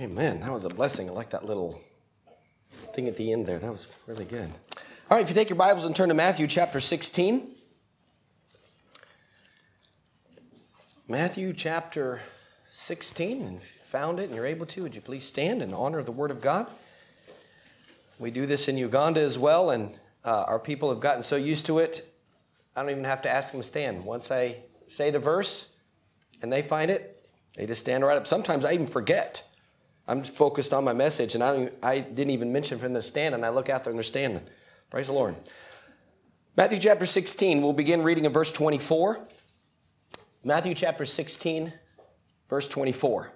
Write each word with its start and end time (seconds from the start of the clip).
Amen. 0.00 0.40
That 0.40 0.50
was 0.50 0.64
a 0.64 0.70
blessing. 0.70 1.10
I 1.10 1.12
like 1.12 1.30
that 1.30 1.44
little 1.44 1.78
thing 2.94 3.08
at 3.08 3.16
the 3.16 3.30
end 3.30 3.44
there. 3.44 3.58
That 3.58 3.70
was 3.70 3.94
really 4.06 4.24
good. 4.24 4.50
All 5.10 5.18
right, 5.18 5.22
if 5.22 5.28
you 5.28 5.34
take 5.34 5.50
your 5.50 5.56
Bibles 5.56 5.84
and 5.84 5.94
turn 5.94 6.08
to 6.08 6.14
Matthew 6.14 6.46
chapter 6.46 6.80
16. 6.80 7.46
Matthew 11.08 11.52
chapter 11.52 12.22
16, 12.70 13.42
and 13.42 13.60
found 13.60 14.18
it 14.18 14.24
and 14.24 14.34
you're 14.34 14.46
able 14.46 14.64
to, 14.64 14.84
would 14.84 14.94
you 14.94 15.02
please 15.02 15.26
stand 15.26 15.60
in 15.60 15.74
honor 15.74 15.98
of 15.98 16.06
the 16.06 16.12
Word 16.12 16.30
of 16.30 16.40
God? 16.40 16.70
We 18.18 18.30
do 18.30 18.46
this 18.46 18.68
in 18.68 18.78
Uganda 18.78 19.20
as 19.20 19.38
well, 19.38 19.68
and 19.68 19.90
uh, 20.24 20.44
our 20.48 20.58
people 20.58 20.88
have 20.88 21.00
gotten 21.00 21.22
so 21.22 21.36
used 21.36 21.66
to 21.66 21.78
it, 21.78 22.08
I 22.74 22.80
don't 22.80 22.90
even 22.90 23.04
have 23.04 23.20
to 23.22 23.30
ask 23.30 23.52
them 23.52 23.60
to 23.60 23.66
stand. 23.66 24.06
Once 24.06 24.30
I 24.30 24.56
say 24.88 25.10
the 25.10 25.18
verse 25.18 25.76
and 26.40 26.50
they 26.50 26.62
find 26.62 26.90
it, 26.90 27.28
they 27.56 27.66
just 27.66 27.82
stand 27.82 28.02
right 28.04 28.16
up. 28.16 28.26
Sometimes 28.26 28.64
I 28.64 28.72
even 28.72 28.86
forget. 28.86 29.46
I'm 30.12 30.22
focused 30.22 30.74
on 30.74 30.84
my 30.84 30.92
message, 30.92 31.34
and 31.34 31.42
I, 31.42 31.70
I 31.82 32.00
didn't 32.00 32.32
even 32.32 32.52
mention 32.52 32.78
from 32.78 32.92
the 32.92 33.00
stand, 33.00 33.34
and 33.34 33.46
I 33.46 33.48
look 33.48 33.70
out 33.70 33.82
there 33.82 33.92
and 33.92 33.96
they're 33.96 34.02
standing. 34.02 34.42
Praise 34.90 35.06
the 35.06 35.14
Lord. 35.14 35.36
Matthew 36.54 36.80
chapter 36.80 37.06
16, 37.06 37.62
we'll 37.62 37.72
begin 37.72 38.02
reading 38.02 38.26
in 38.26 38.32
verse 38.32 38.52
24. 38.52 39.26
Matthew 40.44 40.74
chapter 40.74 41.06
16, 41.06 41.72
verse 42.50 42.68
24. 42.68 43.32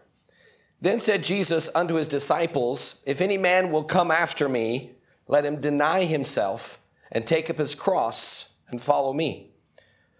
Then 0.78 0.98
said 0.98 1.24
Jesus 1.24 1.74
unto 1.74 1.94
his 1.94 2.06
disciples, 2.06 3.00
If 3.06 3.22
any 3.22 3.38
man 3.38 3.72
will 3.72 3.84
come 3.84 4.10
after 4.10 4.46
me, 4.46 4.96
let 5.26 5.46
him 5.46 5.62
deny 5.62 6.04
himself 6.04 6.78
and 7.10 7.26
take 7.26 7.48
up 7.48 7.56
his 7.56 7.74
cross 7.74 8.50
and 8.68 8.82
follow 8.82 9.14
me. 9.14 9.52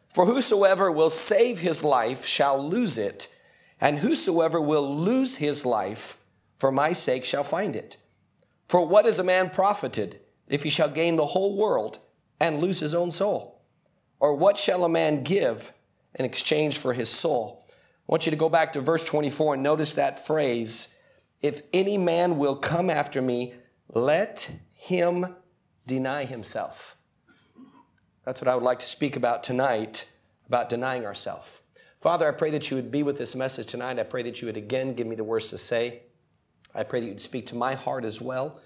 For 0.08 0.24
whosoever 0.24 0.90
will 0.90 1.10
save 1.10 1.58
his 1.58 1.84
life 1.84 2.24
shall 2.24 2.58
lose 2.58 2.96
it, 2.96 3.36
and 3.78 3.98
whosoever 3.98 4.58
will 4.58 4.96
lose 4.96 5.36
his 5.36 5.66
life 5.66 6.16
for 6.58 6.72
my 6.72 6.92
sake 6.92 7.24
shall 7.24 7.44
find 7.44 7.76
it. 7.76 7.96
For 8.68 8.86
what 8.86 9.06
is 9.06 9.18
a 9.18 9.24
man 9.24 9.50
profited 9.50 10.20
if 10.48 10.62
he 10.62 10.70
shall 10.70 10.88
gain 10.88 11.16
the 11.16 11.26
whole 11.26 11.56
world 11.56 11.98
and 12.40 12.58
lose 12.58 12.80
his 12.80 12.94
own 12.94 13.10
soul? 13.10 13.62
Or 14.18 14.34
what 14.34 14.56
shall 14.56 14.84
a 14.84 14.88
man 14.88 15.22
give 15.22 15.72
in 16.16 16.24
exchange 16.24 16.78
for 16.78 16.92
his 16.92 17.08
soul. 17.08 17.64
I 17.68 17.72
want 18.08 18.26
you 18.26 18.30
to 18.30 18.36
go 18.36 18.48
back 18.48 18.72
to 18.72 18.80
verse 18.80 19.04
24 19.04 19.54
and 19.54 19.62
notice 19.62 19.94
that 19.94 20.24
phrase 20.24 20.94
If 21.42 21.62
any 21.72 21.98
man 21.98 22.38
will 22.38 22.56
come 22.56 22.90
after 22.90 23.22
me, 23.22 23.54
let 23.88 24.56
him 24.72 25.36
deny 25.86 26.24
himself. 26.24 26.96
That's 28.24 28.40
what 28.40 28.48
I 28.48 28.54
would 28.54 28.64
like 28.64 28.80
to 28.80 28.86
speak 28.86 29.14
about 29.14 29.44
tonight 29.44 30.10
about 30.46 30.68
denying 30.68 31.04
ourselves. 31.04 31.60
Father, 32.00 32.28
I 32.28 32.32
pray 32.32 32.50
that 32.50 32.70
you 32.70 32.76
would 32.76 32.90
be 32.90 33.02
with 33.02 33.18
this 33.18 33.34
message 33.34 33.66
tonight. 33.66 33.98
I 33.98 34.04
pray 34.04 34.22
that 34.22 34.40
you 34.40 34.46
would 34.46 34.56
again 34.56 34.94
give 34.94 35.06
me 35.06 35.16
the 35.16 35.24
words 35.24 35.48
to 35.48 35.58
say. 35.58 36.02
I 36.76 36.84
pray 36.84 37.00
that 37.00 37.06
you'd 37.06 37.20
speak 37.20 37.46
to 37.46 37.56
my 37.56 37.74
heart 37.74 38.04
as 38.04 38.20
well. 38.20 38.60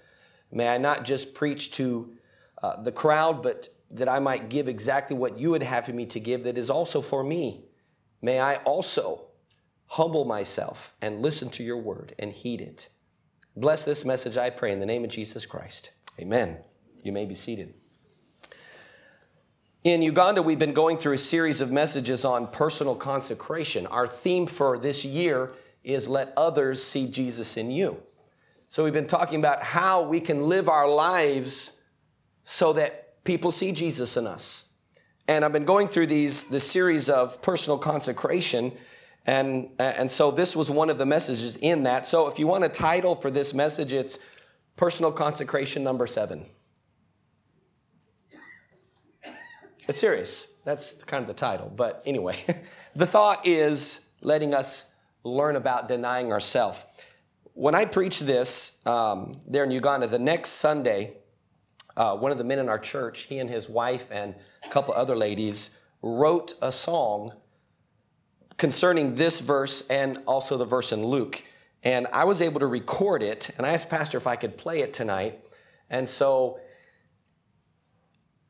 May 0.51 0.67
I 0.67 0.77
not 0.77 1.05
just 1.05 1.33
preach 1.33 1.71
to 1.71 2.13
uh, 2.61 2.81
the 2.81 2.91
crowd, 2.91 3.41
but 3.41 3.69
that 3.89 4.09
I 4.09 4.19
might 4.19 4.49
give 4.49 4.67
exactly 4.67 5.15
what 5.15 5.39
you 5.39 5.51
would 5.51 5.63
have 5.63 5.85
for 5.85 5.93
me 5.93 6.05
to 6.07 6.19
give 6.19 6.43
that 6.43 6.57
is 6.57 6.69
also 6.69 7.01
for 7.01 7.23
me. 7.23 7.65
May 8.21 8.39
I 8.39 8.55
also 8.57 9.27
humble 9.87 10.25
myself 10.25 10.93
and 11.01 11.21
listen 11.21 11.49
to 11.49 11.63
your 11.63 11.77
word 11.77 12.15
and 12.17 12.31
heed 12.31 12.61
it. 12.61 12.89
Bless 13.55 13.83
this 13.83 14.05
message, 14.05 14.37
I 14.37 14.49
pray, 14.49 14.71
in 14.71 14.79
the 14.79 14.85
name 14.85 15.03
of 15.03 15.09
Jesus 15.09 15.45
Christ. 15.45 15.91
Amen. 16.19 16.59
You 17.03 17.11
may 17.11 17.25
be 17.25 17.35
seated. 17.35 17.73
In 19.83 20.01
Uganda, 20.01 20.41
we've 20.41 20.59
been 20.59 20.73
going 20.73 20.97
through 20.97 21.13
a 21.13 21.17
series 21.17 21.59
of 21.59 21.71
messages 21.71 22.23
on 22.23 22.47
personal 22.47 22.95
consecration. 22.95 23.87
Our 23.87 24.05
theme 24.05 24.45
for 24.45 24.77
this 24.77 25.03
year 25.03 25.53
is 25.83 26.07
Let 26.07 26.33
Others 26.37 26.83
See 26.83 27.07
Jesus 27.07 27.57
in 27.57 27.71
You. 27.71 28.01
So, 28.69 28.83
we've 28.83 28.93
been 28.93 29.07
talking 29.07 29.39
about 29.39 29.63
how 29.63 30.03
we 30.03 30.19
can 30.19 30.43
live 30.43 30.69
our 30.69 30.89
lives 30.89 31.79
so 32.43 32.73
that 32.73 33.23
people 33.23 33.51
see 33.51 33.71
Jesus 33.71 34.17
in 34.17 34.27
us. 34.27 34.69
And 35.27 35.45
I've 35.45 35.53
been 35.53 35.65
going 35.65 35.87
through 35.87 36.07
these 36.07 36.49
this 36.49 36.69
series 36.69 37.09
of 37.09 37.41
personal 37.41 37.77
consecration, 37.77 38.73
and 39.25 39.69
and 39.79 40.09
so 40.09 40.31
this 40.31 40.55
was 40.55 40.71
one 40.71 40.89
of 40.89 40.97
the 40.97 41.05
messages 41.05 41.57
in 41.57 41.83
that. 41.83 42.05
So 42.05 42.27
if 42.27 42.39
you 42.39 42.47
want 42.47 42.63
a 42.63 42.69
title 42.69 43.15
for 43.15 43.31
this 43.31 43.53
message, 43.53 43.93
it's 43.93 44.19
personal 44.75 45.11
consecration 45.11 45.83
number 45.83 46.07
seven. 46.07 46.45
It's 49.87 49.99
serious. 49.99 50.47
That's 50.63 51.03
kind 51.03 51.21
of 51.21 51.27
the 51.27 51.33
title. 51.33 51.71
But 51.73 52.01
anyway, 52.05 52.37
the 52.95 53.07
thought 53.07 53.47
is 53.47 54.05
letting 54.21 54.53
us 54.53 54.90
learn 55.23 55.55
about 55.55 55.87
denying 55.87 56.31
ourselves. 56.31 56.85
When 57.53 57.75
I 57.75 57.85
preached 57.85 58.25
this 58.25 58.79
um, 58.85 59.33
there 59.47 59.63
in 59.63 59.71
Uganda, 59.71 60.07
the 60.07 60.19
next 60.19 60.49
Sunday, 60.51 61.17
uh, 61.97 62.15
one 62.15 62.31
of 62.31 62.37
the 62.37 62.43
men 62.43 62.59
in 62.59 62.69
our 62.69 62.79
church, 62.79 63.23
he 63.23 63.39
and 63.39 63.49
his 63.49 63.69
wife 63.69 64.09
and 64.11 64.35
a 64.63 64.69
couple 64.69 64.93
other 64.93 65.15
ladies 65.15 65.77
wrote 66.01 66.53
a 66.61 66.71
song 66.71 67.33
concerning 68.57 69.15
this 69.15 69.39
verse 69.39 69.87
and 69.87 70.19
also 70.25 70.57
the 70.57 70.65
verse 70.65 70.91
in 70.91 71.05
Luke. 71.05 71.43
And 71.83 72.07
I 72.13 72.25
was 72.25 72.41
able 72.41 72.59
to 72.59 72.67
record 72.67 73.23
it, 73.23 73.49
and 73.57 73.65
I 73.65 73.73
asked 73.73 73.89
Pastor 73.89 74.17
if 74.17 74.27
I 74.27 74.35
could 74.35 74.57
play 74.57 74.81
it 74.81 74.93
tonight. 74.93 75.43
And 75.89 76.07
so 76.07 76.59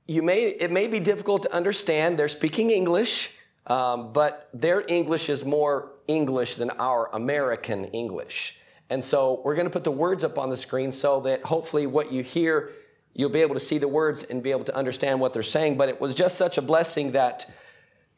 you 0.07 0.21
may 0.21 0.43
it 0.43 0.71
may 0.71 0.87
be 0.87 0.99
difficult 0.99 1.43
to 1.43 1.55
understand. 1.55 2.17
They're 2.17 2.27
speaking 2.27 2.69
English, 2.69 3.33
um, 3.67 4.11
but 4.11 4.49
their 4.53 4.83
English 4.87 5.29
is 5.29 5.45
more 5.45 5.90
English 6.07 6.55
than 6.55 6.69
our 6.71 7.09
American 7.13 7.85
English. 7.85 8.57
And 8.89 9.03
so 9.03 9.41
we're 9.43 9.55
going 9.55 9.67
to 9.67 9.71
put 9.71 9.83
the 9.83 9.91
words 9.91 10.23
up 10.23 10.37
on 10.37 10.49
the 10.49 10.57
screen 10.57 10.91
so 10.91 11.21
that 11.21 11.43
hopefully 11.43 11.87
what 11.87 12.11
you 12.11 12.23
hear 12.23 12.71
you'll 13.13 13.29
be 13.29 13.41
able 13.41 13.55
to 13.55 13.59
see 13.59 13.77
the 13.77 13.87
words 13.87 14.23
and 14.23 14.41
be 14.41 14.51
able 14.51 14.63
to 14.63 14.75
understand 14.75 15.19
what 15.19 15.33
they're 15.33 15.43
saying. 15.43 15.77
But 15.77 15.89
it 15.89 15.99
was 15.99 16.15
just 16.15 16.37
such 16.37 16.57
a 16.57 16.61
blessing 16.61 17.11
that 17.11 17.51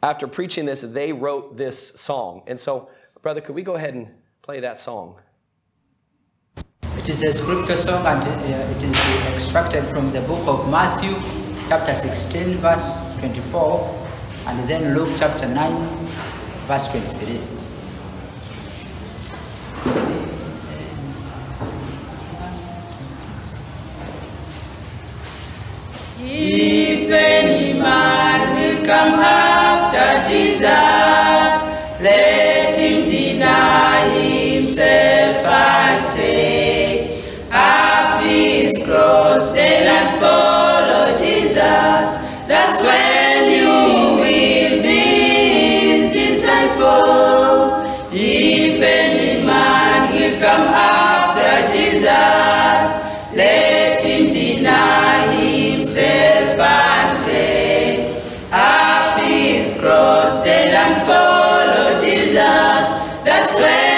after 0.02 0.28
preaching 0.28 0.66
this, 0.66 0.82
they 0.82 1.14
wrote 1.14 1.58
this 1.58 1.90
song. 2.00 2.44
And 2.48 2.60
so, 2.60 2.90
brother, 3.22 3.42
could 3.42 3.56
we 3.56 3.64
go 3.64 3.76
ahead 3.76 3.94
and 3.94 4.10
play 4.42 4.60
that 4.60 4.80
song? 4.80 5.20
It 6.98 7.10
is 7.10 7.24
a 7.24 7.34
scripture 7.34 7.76
song 7.76 8.06
and 8.06 8.22
uh, 8.22 8.78
it 8.78 8.84
is 8.84 9.06
extracted 9.28 9.84
from 9.86 10.12
the 10.12 10.22
book 10.22 10.48
of 10.48 10.70
Matthew, 10.70 11.14
chapter 11.68 11.94
16, 11.94 12.58
verse 12.58 13.14
24, 13.20 14.08
and 14.48 14.70
then 14.70 14.96
Luke 14.96 15.10
chapter 15.18 15.48
9, 15.48 15.98
verse 16.68 16.88
23. 16.90 17.63
If 26.26 27.12
any 27.12 27.80
man 27.80 28.56
will 28.56 28.86
come 28.86 29.20
after 29.20 30.30
Jesus, 30.30 30.62
let 32.02 32.78
him 32.78 33.10
deny 33.10 34.10
himself 34.10 35.46
and 35.46 36.12
take 36.12 37.24
up 37.52 38.22
his 38.24 38.72
cross 38.86 39.54
and 60.74 60.96
follow 61.08 62.02
Jesus. 62.02 62.90
That's 63.24 63.56
when 63.60 63.93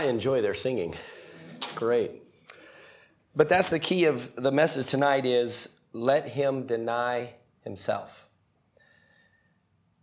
I 0.00 0.04
enjoy 0.04 0.40
their 0.40 0.54
singing. 0.54 0.94
It's 1.56 1.72
great. 1.72 2.22
But 3.36 3.50
that's 3.50 3.68
the 3.68 3.78
key 3.78 4.06
of 4.06 4.34
the 4.34 4.50
message 4.50 4.86
tonight 4.86 5.26
is 5.26 5.76
let 5.92 6.28
him 6.28 6.66
deny 6.66 7.34
himself. 7.64 8.26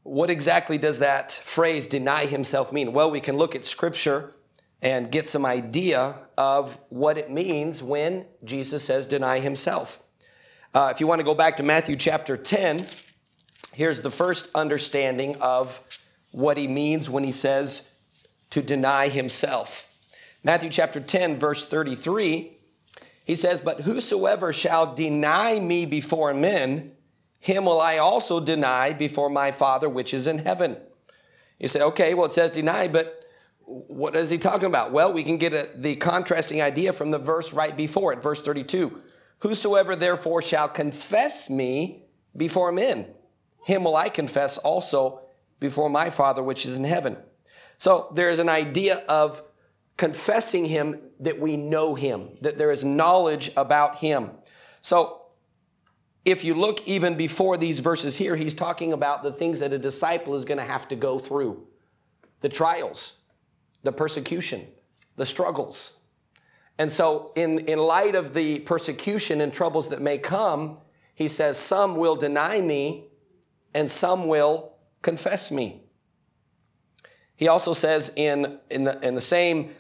What 0.03 0.29
exactly 0.29 0.77
does 0.77 0.99
that 0.99 1.31
phrase 1.31 1.87
deny 1.87 2.27
himself 2.27 2.71
mean? 2.71 2.93
Well, 2.93 3.09
we 3.09 3.19
can 3.19 3.37
look 3.37 3.55
at 3.55 3.65
scripture 3.65 4.35
and 4.83 5.09
get 5.11 5.27
some 5.27 5.47
idea 5.47 6.13
of 6.37 6.77
what 6.89 7.17
it 7.17 7.31
means 7.31 7.81
when 7.81 8.27
Jesus 8.43 8.83
says 8.83 9.07
deny 9.07 9.39
himself. 9.39 10.03
Uh, 10.75 10.91
if 10.93 10.99
you 10.99 11.07
want 11.07 11.21
to 11.21 11.25
go 11.25 11.33
back 11.33 11.57
to 11.57 11.63
Matthew 11.63 11.95
chapter 11.95 12.37
10, 12.37 12.85
here's 13.73 14.03
the 14.03 14.11
first 14.11 14.51
understanding 14.53 15.41
of 15.41 15.81
what 16.29 16.55
he 16.55 16.67
means 16.67 17.09
when 17.09 17.23
he 17.23 17.31
says 17.31 17.89
to 18.51 18.61
deny 18.61 19.07
himself. 19.07 19.86
Matthew 20.47 20.69
chapter 20.69 21.01
10, 21.01 21.39
verse 21.39 21.67
33, 21.67 22.57
he 23.25 23.35
says, 23.35 23.59
But 23.59 23.81
whosoever 23.81 24.53
shall 24.53 24.95
deny 24.95 25.59
me 25.59 25.85
before 25.85 26.33
men, 26.33 26.93
him 27.41 27.65
will 27.65 27.81
I 27.81 27.97
also 27.97 28.39
deny 28.39 28.93
before 28.93 29.29
my 29.29 29.51
Father 29.51 29.89
which 29.89 30.13
is 30.13 30.25
in 30.25 30.37
heaven. 30.37 30.77
You 31.59 31.67
say, 31.67 31.81
okay, 31.81 32.13
well, 32.13 32.27
it 32.27 32.31
says 32.31 32.49
deny, 32.51 32.87
but 32.87 33.25
what 33.65 34.15
is 34.15 34.29
he 34.29 34.37
talking 34.37 34.67
about? 34.67 34.93
Well, 34.93 35.11
we 35.11 35.21
can 35.21 35.35
get 35.35 35.53
a, 35.53 35.69
the 35.75 35.97
contrasting 35.97 36.61
idea 36.61 36.93
from 36.93 37.11
the 37.11 37.19
verse 37.19 37.51
right 37.51 37.75
before 37.75 38.13
it, 38.13 38.23
verse 38.23 38.41
32. 38.41 39.01
Whosoever 39.39 39.97
therefore 39.97 40.41
shall 40.41 40.69
confess 40.69 41.49
me 41.49 42.05
before 42.37 42.71
men, 42.71 43.07
him 43.65 43.83
will 43.83 43.97
I 43.97 44.07
confess 44.07 44.57
also 44.59 45.23
before 45.59 45.89
my 45.89 46.09
Father 46.09 46.41
which 46.41 46.65
is 46.65 46.77
in 46.77 46.85
heaven. 46.85 47.17
So 47.75 48.09
there 48.15 48.29
is 48.29 48.39
an 48.39 48.47
idea 48.47 49.03
of 49.09 49.43
confessing 49.97 50.65
him 50.65 50.99
that 51.19 51.39
we 51.39 51.57
know 51.57 51.95
him, 51.95 52.29
that 52.41 52.57
there 52.57 52.71
is 52.71 52.83
knowledge 52.83 53.49
about 53.57 53.97
him. 53.97 54.29
So 54.81 55.27
if 56.23 56.43
you 56.43 56.53
look 56.53 56.87
even 56.87 57.15
before 57.15 57.57
these 57.57 57.79
verses 57.79 58.17
here, 58.17 58.35
he's 58.35 58.53
talking 58.53 58.93
about 58.93 59.23
the 59.23 59.33
things 59.33 59.59
that 59.59 59.73
a 59.73 59.79
disciple 59.79 60.35
is 60.35 60.45
going 60.45 60.59
to 60.59 60.63
have 60.63 60.87
to 60.89 60.95
go 60.95 61.17
through 61.17 61.65
the 62.41 62.49
trials, 62.49 63.17
the 63.83 63.91
persecution, 63.91 64.67
the 65.15 65.25
struggles. 65.25 65.97
And 66.77 66.91
so, 66.91 67.31
in, 67.35 67.59
in 67.59 67.79
light 67.79 68.13
of 68.13 68.35
the 68.35 68.59
persecution 68.59 69.41
and 69.41 69.51
troubles 69.51 69.89
that 69.89 70.01
may 70.01 70.19
come, 70.19 70.79
he 71.15 71.27
says, 71.27 71.57
Some 71.57 71.95
will 71.95 72.15
deny 72.15 72.61
me 72.61 73.05
and 73.73 73.89
some 73.89 74.27
will 74.27 74.73
confess 75.01 75.51
me. 75.51 75.81
He 77.35 77.47
also 77.47 77.73
says 77.73 78.13
in, 78.15 78.59
in, 78.69 78.83
the, 78.83 78.99
in 79.07 79.15
the 79.15 79.21
same 79.21 79.73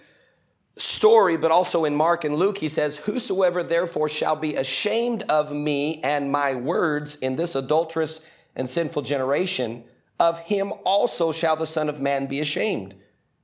story, 0.77 1.37
but 1.37 1.51
also 1.51 1.85
in 1.85 1.95
Mark 1.95 2.23
and 2.23 2.35
Luke, 2.35 2.59
he 2.59 2.67
says, 2.67 2.97
Whosoever 2.97 3.63
therefore 3.63 4.09
shall 4.09 4.35
be 4.35 4.55
ashamed 4.55 5.23
of 5.23 5.51
me 5.51 6.01
and 6.03 6.31
my 6.31 6.55
words 6.55 7.15
in 7.15 7.35
this 7.35 7.55
adulterous 7.55 8.25
and 8.55 8.69
sinful 8.69 9.03
generation, 9.03 9.83
of 10.19 10.39
him 10.41 10.73
also 10.85 11.31
shall 11.31 11.55
the 11.55 11.65
Son 11.65 11.89
of 11.89 12.01
Man 12.01 12.27
be 12.27 12.39
ashamed 12.39 12.95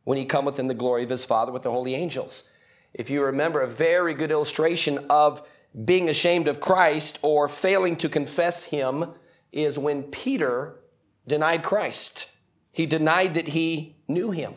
when 0.04 0.18
he 0.18 0.26
cometh 0.26 0.60
in 0.60 0.68
the 0.68 0.74
glory 0.74 1.04
of 1.04 1.10
his 1.10 1.26
Father 1.26 1.52
with 1.52 1.64
the 1.64 1.72
holy 1.72 1.96
angels. 1.96 2.50
If 2.94 3.10
you 3.10 3.24
remember, 3.24 3.62
a 3.62 3.68
very 3.68 4.14
good 4.14 4.32
illustration 4.32 5.06
of 5.10 5.48
being 5.86 6.10
ashamed 6.10 6.48
of 6.48 6.60
Christ 6.60 7.20
or 7.22 7.48
failing 7.48 7.96
to 7.98 8.10
confess 8.10 8.66
him 8.66 9.06
is 9.52 9.80
when 9.80 10.04
Peter 10.04 10.80
denied 11.28 11.64
Christ. 11.64 12.32
He 12.74 12.86
denied 12.86 13.34
that 13.36 13.50
he 13.50 13.98
knew 14.08 14.32
him. 14.32 14.56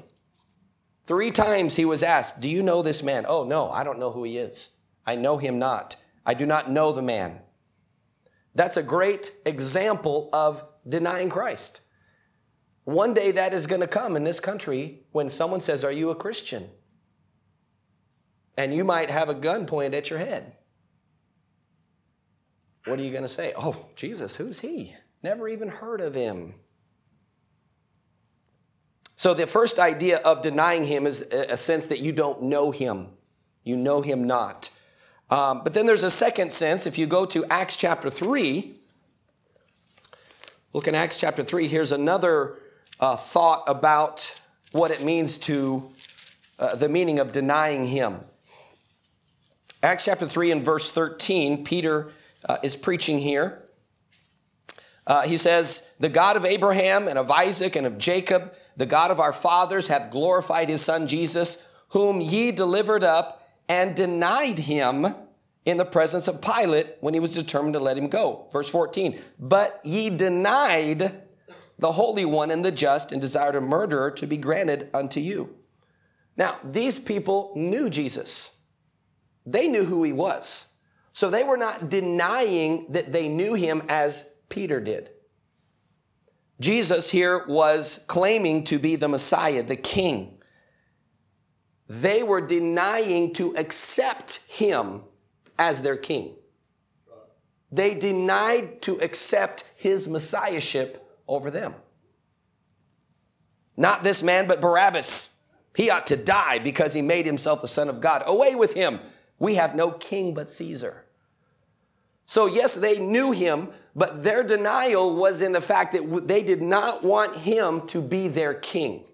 Three 1.07 1.31
times 1.31 1.77
he 1.77 1.85
was 1.85 2.03
asked, 2.03 2.41
Do 2.41 2.51
you 2.51 2.63
know 2.63 2.83
this 2.83 3.03
man? 3.03 3.25
Oh, 3.29 3.45
no, 3.45 3.71
I 3.71 3.85
don't 3.85 3.99
know 3.99 4.11
who 4.11 4.25
he 4.25 4.39
is. 4.39 4.77
I 5.07 5.15
know 5.15 5.39
him 5.39 5.59
not. 5.59 5.97
I 6.25 6.35
do 6.35 6.47
not 6.47 6.71
know 6.71 6.93
the 6.93 7.03
man. 7.03 7.41
That's 8.55 8.77
a 8.77 8.83
great 8.83 9.31
example 9.45 10.29
of 10.33 10.65
denying 10.89 11.29
Christ. 11.31 11.81
One 12.85 13.15
day 13.15 13.33
that 13.33 13.55
is 13.55 13.67
going 13.67 13.83
to 13.83 13.87
come 13.87 14.17
in 14.17 14.25
this 14.25 14.41
country 14.41 15.05
when 15.13 15.29
someone 15.29 15.61
says, 15.61 15.85
Are 15.85 15.93
you 15.93 16.11
a 16.11 16.17
Christian? 16.17 16.71
And 18.57 18.75
you 18.75 18.85
might 18.85 19.11
have 19.11 19.29
a 19.29 19.35
gun 19.35 19.67
pointed 19.67 19.95
at 19.95 20.11
your 20.11 20.19
head. 20.19 20.57
What 22.87 22.99
are 22.99 23.03
you 23.03 23.11
going 23.11 23.23
to 23.23 23.29
say? 23.29 23.53
Oh, 23.57 23.87
Jesus, 23.97 24.37
who's 24.37 24.61
he? 24.61 24.95
Never 25.23 25.49
even 25.49 25.69
heard 25.69 26.01
of 26.01 26.15
him. 26.15 26.55
So, 29.17 29.33
the 29.33 29.47
first 29.47 29.79
idea 29.79 30.19
of 30.19 30.43
denying 30.43 30.85
him 30.85 31.07
is 31.07 31.23
a 31.23 31.57
sense 31.57 31.87
that 31.87 32.01
you 32.01 32.13
don't 32.13 32.43
know 32.43 32.71
him. 32.71 33.09
You 33.65 33.77
know 33.77 34.03
him 34.03 34.27
not. 34.27 34.71
Um, 35.31 35.63
but 35.65 35.75
then 35.75 35.87
there's 35.87 36.03
a 36.03 36.11
second 36.11 36.53
sense. 36.53 36.87
If 36.87 36.99
you 36.99 37.07
go 37.07 37.25
to 37.27 37.45
Acts 37.47 37.77
chapter 37.77 38.11
3, 38.11 38.75
look 40.73 40.87
in 40.87 40.95
Acts 40.95 41.19
chapter 41.19 41.43
3, 41.43 41.67
here's 41.67 41.93
another 41.93 42.59
uh, 43.01 43.17
thought 43.17 43.65
about 43.67 44.39
what 44.73 44.91
it 44.91 45.03
means 45.03 45.39
to 45.39 45.89
uh, 46.59 46.77
the 46.77 46.89
meaning 46.89 47.19
of 47.19 47.33
denying 47.33 47.87
him. 47.87 48.21
Acts 49.83 50.05
chapter 50.05 50.29
3 50.29 50.53
and 50.53 50.65
verse 50.65 50.93
13, 50.93 51.65
Peter 51.65 52.13
uh, 52.49 52.59
is 52.63 52.77
preaching 52.77 53.19
here. 53.19 53.63
Uh, 55.07 55.23
he 55.23 55.37
says, 55.37 55.89
The 55.99 56.09
God 56.09 56.37
of 56.37 56.45
Abraham 56.45 57.09
and 57.09 57.19
of 57.19 57.31
Isaac 57.31 57.77
and 57.77 57.87
of 57.87 57.99
Jacob, 57.99 58.53
the 58.77 58.87
God 58.87 59.11
of 59.11 59.21
our 59.21 59.33
fathers, 59.33 59.89
hath 59.89 60.11
glorified 60.11 60.69
his 60.69 60.83
son 60.83 61.07
Jesus, 61.07 61.67
whom 61.91 62.21
ye 62.21 62.51
delivered 62.51 63.05
up 63.05 63.49
and 63.69 63.95
denied 63.95 64.59
him 64.61 65.07
in 65.65 65.79
the 65.79 65.85
presence 65.85 66.29
of 66.29 66.41
Pilate 66.41 66.97
when 67.01 67.15
he 67.15 67.21
was 67.21 67.35
determined 67.35 67.75
to 67.75 67.81
let 67.81 67.99
him 67.99 68.09
go. 68.09 68.49
Verse 68.53 68.69
14, 68.71 69.19
But 69.39 69.81
ye 69.85 70.11
denied 70.11 71.23
the 71.79 71.93
Holy 71.93 72.25
One 72.25 72.51
and 72.51 72.65
the 72.65 72.71
just 72.71 73.13
and 73.13 73.21
desired 73.21 73.57
a 73.57 73.61
murderer 73.61 74.11
to 74.13 74.27
be 74.27 74.37
granted 74.37 74.89
unto 74.95 75.21
you. 75.21 75.57
Now, 76.37 76.59
these 76.63 76.99
people 76.99 77.53
knew 77.57 77.91
Jesus. 77.91 78.57
They 79.45 79.69
knew 79.69 79.85
who 79.85 80.03
he 80.03 80.13
was. 80.13 80.73
So 81.13 81.31
they 81.31 81.45
were 81.45 81.57
not 81.57 81.89
denying 81.89 82.87
that 82.91 83.13
they 83.13 83.29
knew 83.29 83.55
him 83.55 83.83
as 83.89 84.29
Peter 84.49 84.81
did. 84.81 85.11
Jesus 86.59 87.11
here 87.11 87.45
was 87.47 88.05
claiming 88.09 88.65
to 88.65 88.79
be 88.79 88.97
the 88.97 89.09
Messiah, 89.09 89.63
the 89.63 89.77
King. 89.77 90.39
They 91.89 92.23
were 92.23 92.41
denying 92.41 93.33
to 93.35 93.55
accept 93.57 94.43
him 94.49 95.03
as 95.59 95.83
their 95.83 95.97
King. 95.97 96.35
They 97.71 97.95
denied 97.95 98.81
to 98.83 98.99
accept 99.01 99.65
his 99.77 100.09
Messiahship 100.09 101.07
over 101.29 101.51
them. 101.51 101.75
Not 103.77 104.03
this 104.03 104.23
man, 104.23 104.47
but 104.47 104.61
Barabbas. 104.61 105.35
He 105.75 105.91
ought 105.91 106.07
to 106.07 106.17
die 106.17 106.59
because 106.59 106.95
he 106.95 107.03
made 107.03 107.27
himself 107.27 107.61
the 107.61 107.69
Son 107.69 107.89
of 107.89 108.01
God. 108.01 108.23
Away 108.27 108.55
with 108.55 108.75
him. 108.75 109.01
We 109.39 109.57
have 109.57 109.75
no 109.75 109.91
king 109.91 110.33
but 110.33 110.49
Caesar. 110.49 111.06
So, 112.27 112.47
yes, 112.47 112.75
they 112.75 112.99
knew 112.99 113.31
him, 113.31 113.69
but 113.95 114.25
their 114.25 114.43
denial 114.43 115.15
was 115.15 115.41
in 115.41 115.53
the 115.53 115.61
fact 115.61 115.93
that 115.93 116.27
they 116.27 116.43
did 116.43 116.61
not 116.61 117.05
want 117.05 117.37
him 117.37 117.87
to 117.89 118.03
be 118.03 118.27
their 118.27 118.53
king. 118.53 119.05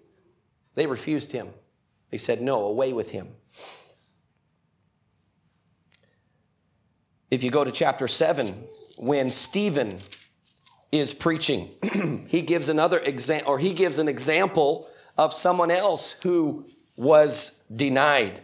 They 0.73 0.87
refused 0.87 1.31
him. 1.31 1.49
They 2.09 2.17
said, 2.17 2.41
No, 2.41 2.65
away 2.65 2.91
with 2.91 3.11
him. 3.11 3.29
If 7.29 7.43
you 7.43 7.51
go 7.51 7.63
to 7.63 7.71
chapter 7.71 8.07
7, 8.07 8.65
when 8.97 9.29
Stephen 9.31 9.99
is 10.91 11.13
preaching, 11.13 11.69
he 12.27 12.41
gives 12.41 12.69
another 12.69 12.99
example, 12.99 13.53
or 13.53 13.59
he 13.59 13.73
gives 13.73 13.97
an 13.97 14.07
example 14.07 14.87
of 15.17 15.33
someone 15.33 15.71
else 15.71 16.13
who 16.23 16.65
was 16.95 17.61
denied. 17.75 18.41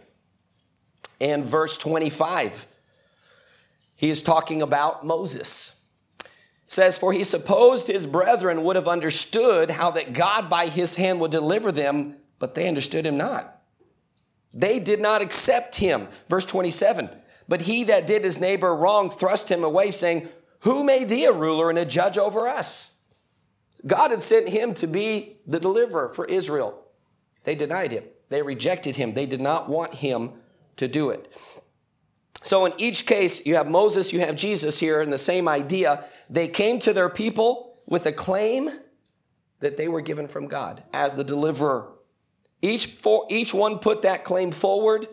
And 1.20 1.44
verse 1.44 1.76
25, 1.78 2.66
he 4.00 4.08
is 4.08 4.22
talking 4.22 4.62
about 4.62 5.04
Moses. 5.04 5.82
It 6.24 6.30
says, 6.64 6.96
For 6.96 7.12
he 7.12 7.22
supposed 7.22 7.86
his 7.86 8.06
brethren 8.06 8.64
would 8.64 8.76
have 8.76 8.88
understood 8.88 9.72
how 9.72 9.90
that 9.90 10.14
God 10.14 10.48
by 10.48 10.68
his 10.68 10.94
hand 10.96 11.20
would 11.20 11.30
deliver 11.30 11.70
them, 11.70 12.16
but 12.38 12.54
they 12.54 12.66
understood 12.66 13.04
him 13.04 13.18
not. 13.18 13.60
They 14.54 14.78
did 14.78 15.00
not 15.00 15.20
accept 15.20 15.76
him. 15.76 16.08
Verse 16.30 16.46
27 16.46 17.10
But 17.46 17.60
he 17.60 17.84
that 17.84 18.06
did 18.06 18.24
his 18.24 18.40
neighbor 18.40 18.74
wrong 18.74 19.10
thrust 19.10 19.50
him 19.50 19.62
away, 19.62 19.90
saying, 19.90 20.30
Who 20.60 20.82
made 20.82 21.10
thee 21.10 21.26
a 21.26 21.32
ruler 21.32 21.68
and 21.68 21.78
a 21.78 21.84
judge 21.84 22.16
over 22.16 22.48
us? 22.48 22.94
God 23.86 24.12
had 24.12 24.22
sent 24.22 24.48
him 24.48 24.72
to 24.76 24.86
be 24.86 25.36
the 25.46 25.60
deliverer 25.60 26.08
for 26.08 26.24
Israel. 26.24 26.86
They 27.44 27.54
denied 27.54 27.92
him, 27.92 28.04
they 28.30 28.40
rejected 28.40 28.96
him, 28.96 29.12
they 29.12 29.26
did 29.26 29.42
not 29.42 29.68
want 29.68 29.92
him 29.92 30.32
to 30.76 30.88
do 30.88 31.10
it. 31.10 31.30
So, 32.42 32.64
in 32.64 32.72
each 32.78 33.06
case, 33.06 33.44
you 33.44 33.56
have 33.56 33.68
Moses, 33.68 34.12
you 34.12 34.20
have 34.20 34.34
Jesus 34.34 34.80
here, 34.80 35.00
and 35.00 35.12
the 35.12 35.18
same 35.18 35.46
idea. 35.46 36.04
They 36.30 36.48
came 36.48 36.78
to 36.80 36.92
their 36.92 37.10
people 37.10 37.78
with 37.86 38.06
a 38.06 38.12
claim 38.12 38.70
that 39.60 39.76
they 39.76 39.88
were 39.88 40.00
given 40.00 40.26
from 40.26 40.48
God 40.48 40.82
as 40.92 41.16
the 41.16 41.24
deliverer. 41.24 41.92
Each, 42.62 42.86
for, 42.86 43.26
each 43.28 43.52
one 43.52 43.78
put 43.78 44.02
that 44.02 44.24
claim 44.24 44.52
forward, 44.52 45.06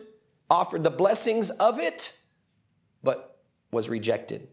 offered 0.48 0.84
the 0.84 0.90
blessings 0.90 1.50
of 1.50 1.78
it, 1.78 2.18
but 3.02 3.38
was 3.70 3.88
rejected. 3.88 4.48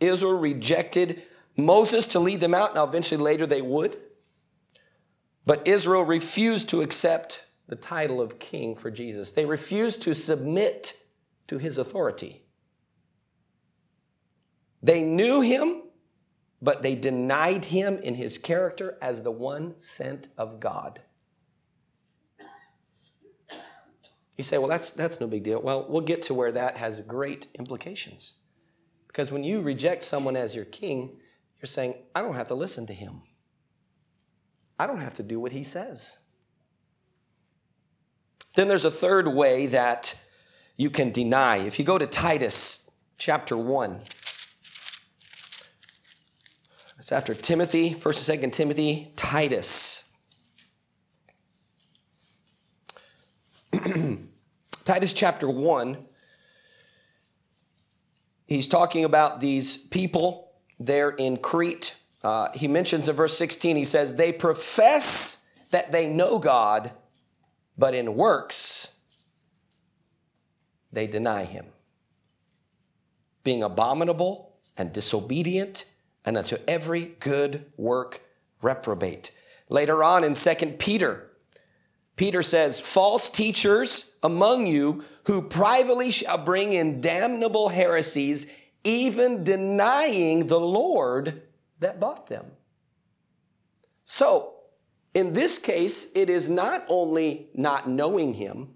Israel 0.00 0.38
rejected 0.38 1.22
Moses 1.56 2.06
to 2.08 2.20
lead 2.20 2.40
them 2.40 2.54
out. 2.54 2.74
Now, 2.74 2.84
eventually, 2.84 3.22
later 3.22 3.46
they 3.46 3.62
would. 3.62 3.96
But 5.46 5.66
Israel 5.66 6.02
refused 6.02 6.68
to 6.70 6.82
accept 6.82 7.46
the 7.68 7.76
title 7.76 8.20
of 8.20 8.38
king 8.38 8.74
for 8.74 8.90
Jesus. 8.90 9.32
They 9.32 9.46
refused 9.46 10.02
to 10.02 10.14
submit 10.14 10.97
to 11.48 11.58
his 11.58 11.76
authority. 11.76 12.42
They 14.82 15.02
knew 15.02 15.40
him, 15.40 15.82
but 16.62 16.82
they 16.82 16.94
denied 16.94 17.66
him 17.66 17.98
in 17.98 18.14
his 18.14 18.38
character 18.38 18.96
as 19.02 19.22
the 19.22 19.30
one 19.30 19.78
sent 19.78 20.28
of 20.38 20.60
God. 20.60 21.00
You 24.36 24.44
say, 24.44 24.56
well, 24.58 24.68
that's, 24.68 24.92
that's 24.92 25.20
no 25.20 25.26
big 25.26 25.42
deal. 25.42 25.60
Well, 25.60 25.84
we'll 25.88 26.00
get 26.00 26.22
to 26.22 26.34
where 26.34 26.52
that 26.52 26.76
has 26.76 27.00
great 27.00 27.48
implications. 27.58 28.36
Because 29.08 29.32
when 29.32 29.42
you 29.42 29.60
reject 29.60 30.04
someone 30.04 30.36
as 30.36 30.54
your 30.54 30.64
king, 30.64 31.18
you're 31.60 31.66
saying, 31.66 31.94
I 32.14 32.22
don't 32.22 32.36
have 32.36 32.46
to 32.48 32.54
listen 32.54 32.86
to 32.86 32.94
him. 32.94 33.22
I 34.78 34.86
don't 34.86 35.00
have 35.00 35.14
to 35.14 35.24
do 35.24 35.40
what 35.40 35.50
he 35.50 35.64
says. 35.64 36.18
Then 38.54 38.68
there's 38.68 38.84
a 38.84 38.92
third 38.92 39.26
way 39.26 39.66
that 39.66 40.20
you 40.78 40.88
can 40.88 41.10
deny. 41.10 41.58
If 41.58 41.78
you 41.78 41.84
go 41.84 41.98
to 41.98 42.06
Titus 42.06 42.88
chapter 43.18 43.56
1, 43.56 44.00
it's 46.98 47.12
after 47.12 47.34
Timothy, 47.34 47.90
1st 47.90 48.42
and 48.44 48.52
2nd 48.52 48.52
Timothy, 48.52 49.12
Titus. 49.16 50.08
Titus 54.84 55.12
chapter 55.12 55.50
1, 55.50 55.98
he's 58.46 58.68
talking 58.68 59.04
about 59.04 59.40
these 59.40 59.76
people 59.76 60.52
there 60.78 61.10
in 61.10 61.38
Crete. 61.38 61.98
Uh, 62.22 62.50
he 62.54 62.68
mentions 62.68 63.08
in 63.08 63.16
verse 63.16 63.36
16, 63.36 63.76
he 63.76 63.84
says, 63.84 64.14
They 64.14 64.32
profess 64.32 65.44
that 65.70 65.90
they 65.90 66.08
know 66.08 66.38
God, 66.38 66.92
but 67.76 67.94
in 67.94 68.14
works 68.14 68.94
they 70.92 71.06
deny 71.06 71.44
him, 71.44 71.66
being 73.44 73.62
abominable 73.62 74.56
and 74.76 74.92
disobedient, 74.92 75.92
and 76.24 76.36
unto 76.36 76.56
every 76.66 77.16
good 77.20 77.66
work 77.76 78.20
reprobate. 78.62 79.36
Later 79.68 80.02
on 80.02 80.24
in 80.24 80.34
2 80.34 80.54
Peter, 80.78 81.30
Peter 82.16 82.42
says, 82.42 82.80
False 82.80 83.30
teachers 83.30 84.12
among 84.22 84.66
you 84.66 85.04
who 85.24 85.42
privately 85.42 86.10
shall 86.10 86.38
bring 86.38 86.72
in 86.72 87.00
damnable 87.00 87.68
heresies, 87.68 88.52
even 88.82 89.44
denying 89.44 90.46
the 90.46 90.60
Lord 90.60 91.42
that 91.80 92.00
bought 92.00 92.26
them. 92.26 92.46
So, 94.04 94.54
in 95.14 95.32
this 95.32 95.58
case, 95.58 96.10
it 96.14 96.28
is 96.30 96.48
not 96.48 96.84
only 96.88 97.48
not 97.54 97.88
knowing 97.88 98.34
him, 98.34 98.74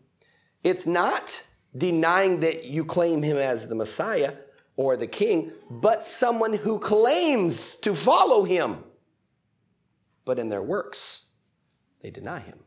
it's 0.62 0.86
not 0.86 1.46
denying 1.76 2.40
that 2.40 2.64
you 2.64 2.84
claim 2.84 3.22
him 3.22 3.36
as 3.36 3.68
the 3.68 3.74
Messiah 3.74 4.34
or 4.76 4.96
the 4.96 5.06
king, 5.06 5.52
but 5.70 6.02
someone 6.02 6.54
who 6.54 6.78
claims 6.78 7.76
to 7.76 7.94
follow 7.94 8.44
him. 8.44 8.84
But 10.24 10.38
in 10.38 10.48
their 10.48 10.62
works, 10.62 11.26
they 12.00 12.10
deny 12.10 12.40
him. 12.40 12.60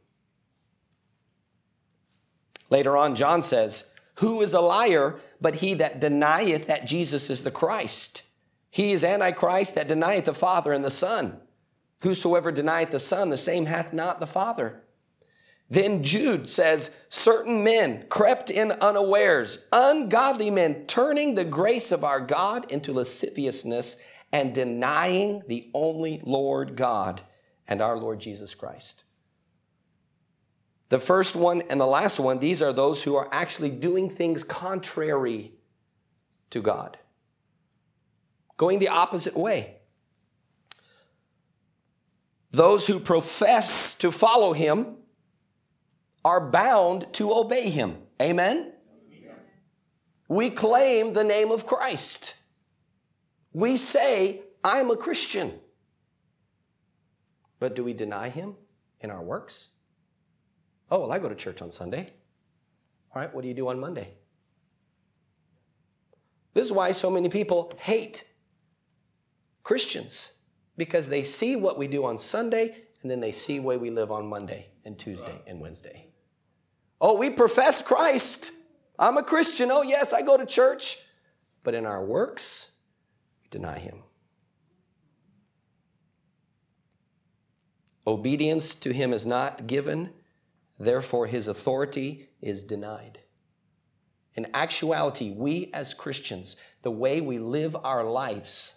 Later 2.70 2.98
on, 2.98 3.16
John 3.16 3.42
says, 3.42 3.92
Who 4.16 4.42
is 4.42 4.54
a 4.54 4.62
liar 4.62 5.20
but 5.40 5.56
he 5.56 5.74
that 5.76 6.00
denieth 6.00 6.68
that 6.68 6.86
Jesus 6.86 7.30
is 7.30 7.44
the 7.44 7.52
Christ? 7.52 8.24
He 8.72 8.92
is 8.92 9.04
Antichrist 9.04 9.76
that 9.76 9.88
denieth 9.88 10.26
the 10.26 10.34
Father 10.34 10.74
and 10.74 10.84
the 10.84 10.90
Son. 10.90 11.40
Whosoever 12.02 12.52
denieth 12.52 12.92
the 12.92 13.00
Son, 13.00 13.30
the 13.30 13.38
same 13.38 13.68
hath 13.68 13.94
not 13.94 14.20
the 14.20 14.28
Father. 14.28 14.82
Then 15.70 16.04
Jude 16.04 16.48
says, 16.48 16.98
Certain 17.10 17.64
men 17.64 18.06
crept 18.10 18.50
in 18.50 18.72
unawares, 18.72 19.68
ungodly 19.72 20.52
men, 20.52 20.86
turning 20.86 21.34
the 21.34 21.46
grace 21.46 21.92
of 21.92 22.04
our 22.04 22.20
God 22.20 22.70
into 22.72 22.94
lasciviousness 22.94 24.02
and 24.32 24.54
denying 24.54 25.44
the 25.48 25.70
only 25.74 26.22
Lord 26.24 26.76
God 26.76 27.22
and 27.68 27.82
our 27.82 27.98
Lord 27.98 28.20
Jesus 28.20 28.54
Christ. 28.54 29.06
The 30.90 31.00
first 31.00 31.36
one 31.36 31.64
and 31.70 31.80
the 31.80 31.88
last 31.88 32.20
one, 32.20 32.40
these 32.40 32.62
are 32.62 32.72
those 32.72 33.04
who 33.04 33.16
are 33.16 33.28
actually 33.32 33.72
doing 33.72 34.10
things 34.10 34.44
contrary 34.44 35.54
to 36.52 36.62
God, 36.62 36.98
going 38.56 38.78
the 38.78 38.90
opposite 38.90 39.36
way. 39.36 39.78
Those 42.52 42.86
who 42.88 43.00
profess 43.00 43.96
to 43.96 44.12
follow 44.12 44.54
him 44.54 44.98
are 46.26 46.42
bound 46.42 47.14
to 47.14 47.32
obey 47.32 47.70
him. 47.70 47.98
Amen? 48.20 48.74
We 50.28 50.50
claim 50.50 51.14
the 51.14 51.24
name 51.24 51.52
of 51.52 51.68
Christ. 51.68 52.40
We 53.54 53.78
say, 53.78 54.42
I'm 54.64 54.90
a 54.90 54.98
Christian. 54.98 55.60
But 57.60 57.76
do 57.76 57.84
we 57.84 57.94
deny 57.94 58.30
him 58.30 58.56
in 59.00 59.12
our 59.12 59.22
works? 59.22 59.70
Oh, 60.90 61.02
well, 61.02 61.12
I 61.12 61.20
go 61.20 61.30
to 61.30 61.36
church 61.36 61.62
on 61.62 61.70
Sunday. 61.70 62.08
All 63.14 63.22
right, 63.22 63.34
what 63.34 63.44
do 63.44 63.48
you 63.48 63.54
do 63.54 63.68
on 63.70 63.80
Monday? 63.80 64.16
This 66.56 66.66
is 66.66 66.72
why 66.72 66.92
so 66.92 67.12
many 67.12 67.30
people 67.30 67.72
hate 67.80 68.30
Christians 69.62 70.36
because 70.76 71.10
they 71.10 71.22
see 71.22 71.56
what 71.56 71.78
we 71.78 71.88
do 71.88 72.04
on 72.04 72.18
Sunday 72.18 72.76
and 73.02 73.12
then 73.12 73.20
they 73.20 73.32
see 73.32 73.60
way 73.60 73.78
we 73.78 73.92
live 73.92 74.12
on 74.12 74.28
Monday 74.28 74.70
and 74.84 74.98
Tuesday 74.98 75.42
and 75.46 75.60
Wednesday. 75.60 76.08
Oh, 77.00 77.18
we 77.18 77.30
profess 77.30 77.82
Christ. 77.82 78.52
I'm 78.98 79.18
a 79.18 79.24
Christian. 79.24 79.70
Oh, 79.72 79.82
yes, 79.82 80.14
I 80.14 80.22
go 80.22 80.38
to 80.38 80.46
church. 80.46 81.00
But 81.64 81.74
in 81.74 81.86
our 81.86 82.04
works, 82.04 82.72
we 83.44 83.50
deny 83.50 83.80
Him. 83.80 84.04
Obedience 88.08 88.76
to 88.76 88.94
Him 88.94 89.14
is 89.14 89.26
not 89.26 89.68
given 89.68 90.12
Therefore, 90.80 91.28
his 91.28 91.48
authority 91.48 92.30
is 92.42 92.64
denied. 92.64 93.20
In 94.34 94.48
actuality, 94.54 95.32
we 95.32 95.70
as 95.74 95.94
Christians, 95.94 96.58
the 96.82 96.92
way 96.92 97.22
we 97.22 97.40
live 97.40 97.76
our 97.84 98.04
lives, 98.04 98.76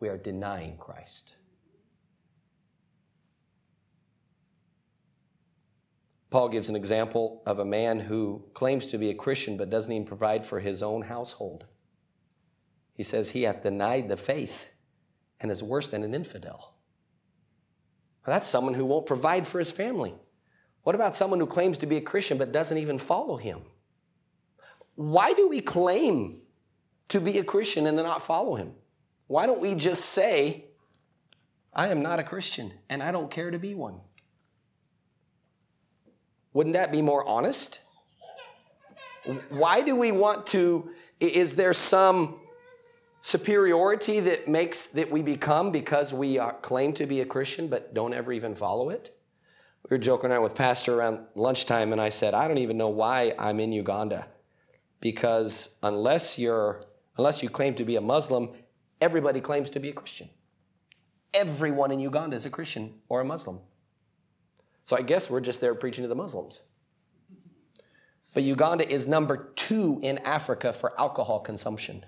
we 0.00 0.08
are 0.08 0.16
denying 0.16 0.78
Christ. 0.78 1.36
Paul 6.34 6.48
gives 6.48 6.68
an 6.68 6.74
example 6.74 7.44
of 7.46 7.60
a 7.60 7.64
man 7.64 8.00
who 8.00 8.42
claims 8.54 8.88
to 8.88 8.98
be 8.98 9.08
a 9.08 9.14
Christian 9.14 9.56
but 9.56 9.70
doesn't 9.70 9.92
even 9.92 10.04
provide 10.04 10.44
for 10.44 10.58
his 10.58 10.82
own 10.82 11.02
household. 11.02 11.66
He 12.92 13.04
says 13.04 13.30
he 13.30 13.44
hath 13.44 13.62
denied 13.62 14.08
the 14.08 14.16
faith 14.16 14.68
and 15.38 15.48
is 15.48 15.62
worse 15.62 15.90
than 15.90 16.02
an 16.02 16.12
infidel. 16.12 16.74
Well, 18.26 18.34
that's 18.34 18.48
someone 18.48 18.74
who 18.74 18.84
won't 18.84 19.06
provide 19.06 19.46
for 19.46 19.60
his 19.60 19.70
family. 19.70 20.12
What 20.82 20.96
about 20.96 21.14
someone 21.14 21.38
who 21.38 21.46
claims 21.46 21.78
to 21.78 21.86
be 21.86 21.98
a 21.98 22.00
Christian 22.00 22.36
but 22.36 22.50
doesn't 22.50 22.78
even 22.78 22.98
follow 22.98 23.36
him? 23.36 23.60
Why 24.96 25.34
do 25.34 25.48
we 25.48 25.60
claim 25.60 26.40
to 27.10 27.20
be 27.20 27.38
a 27.38 27.44
Christian 27.44 27.86
and 27.86 27.96
then 27.96 28.06
not 28.06 28.22
follow 28.22 28.56
him? 28.56 28.72
Why 29.28 29.46
don't 29.46 29.60
we 29.60 29.76
just 29.76 30.06
say, 30.06 30.64
I 31.72 31.90
am 31.90 32.02
not 32.02 32.18
a 32.18 32.24
Christian 32.24 32.72
and 32.90 33.04
I 33.04 33.12
don't 33.12 33.30
care 33.30 33.52
to 33.52 33.58
be 33.60 33.76
one? 33.76 34.00
Wouldn't 36.54 36.74
that 36.74 36.90
be 36.90 37.02
more 37.02 37.26
honest? 37.28 37.80
Why 39.50 39.82
do 39.82 39.94
we 39.96 40.12
want 40.12 40.46
to? 40.48 40.90
Is 41.20 41.56
there 41.56 41.74
some 41.74 42.40
superiority 43.20 44.20
that 44.20 44.48
makes 44.48 44.86
that 44.88 45.10
we 45.10 45.20
become 45.20 45.70
because 45.70 46.14
we 46.14 46.38
are, 46.38 46.54
claim 46.54 46.92
to 46.94 47.06
be 47.06 47.20
a 47.20 47.26
Christian 47.26 47.68
but 47.68 47.92
don't 47.92 48.14
ever 48.14 48.32
even 48.32 48.54
follow 48.54 48.88
it? 48.88 49.14
we 49.88 49.94
were 49.94 50.02
joking 50.02 50.30
around 50.30 50.42
with 50.42 50.54
Pastor 50.54 50.94
around 50.94 51.26
lunchtime, 51.34 51.92
and 51.92 52.00
I 52.00 52.08
said, 52.08 52.32
I 52.32 52.48
don't 52.48 52.58
even 52.58 52.78
know 52.78 52.88
why 52.88 53.34
I'm 53.38 53.60
in 53.60 53.70
Uganda. 53.72 54.28
Because 55.00 55.76
unless 55.82 56.38
you're 56.38 56.80
unless 57.18 57.42
you 57.42 57.50
claim 57.50 57.74
to 57.74 57.84
be 57.84 57.96
a 57.96 58.00
Muslim, 58.00 58.50
everybody 59.00 59.40
claims 59.40 59.70
to 59.70 59.80
be 59.80 59.90
a 59.90 59.92
Christian. 59.92 60.30
Everyone 61.34 61.92
in 61.92 62.00
Uganda 62.00 62.36
is 62.36 62.46
a 62.46 62.50
Christian 62.50 62.94
or 63.08 63.20
a 63.20 63.24
Muslim. 63.24 63.60
So 64.84 64.96
I 64.96 65.02
guess 65.02 65.30
we're 65.30 65.40
just 65.40 65.60
there 65.60 65.74
preaching 65.74 66.02
to 66.02 66.08
the 66.08 66.14
Muslims. 66.14 66.60
But 68.34 68.42
Uganda 68.42 68.88
is 68.90 69.06
number 69.06 69.52
two 69.54 70.00
in 70.02 70.18
Africa 70.18 70.72
for 70.72 70.98
alcohol 71.00 71.40
consumption. 71.40 72.04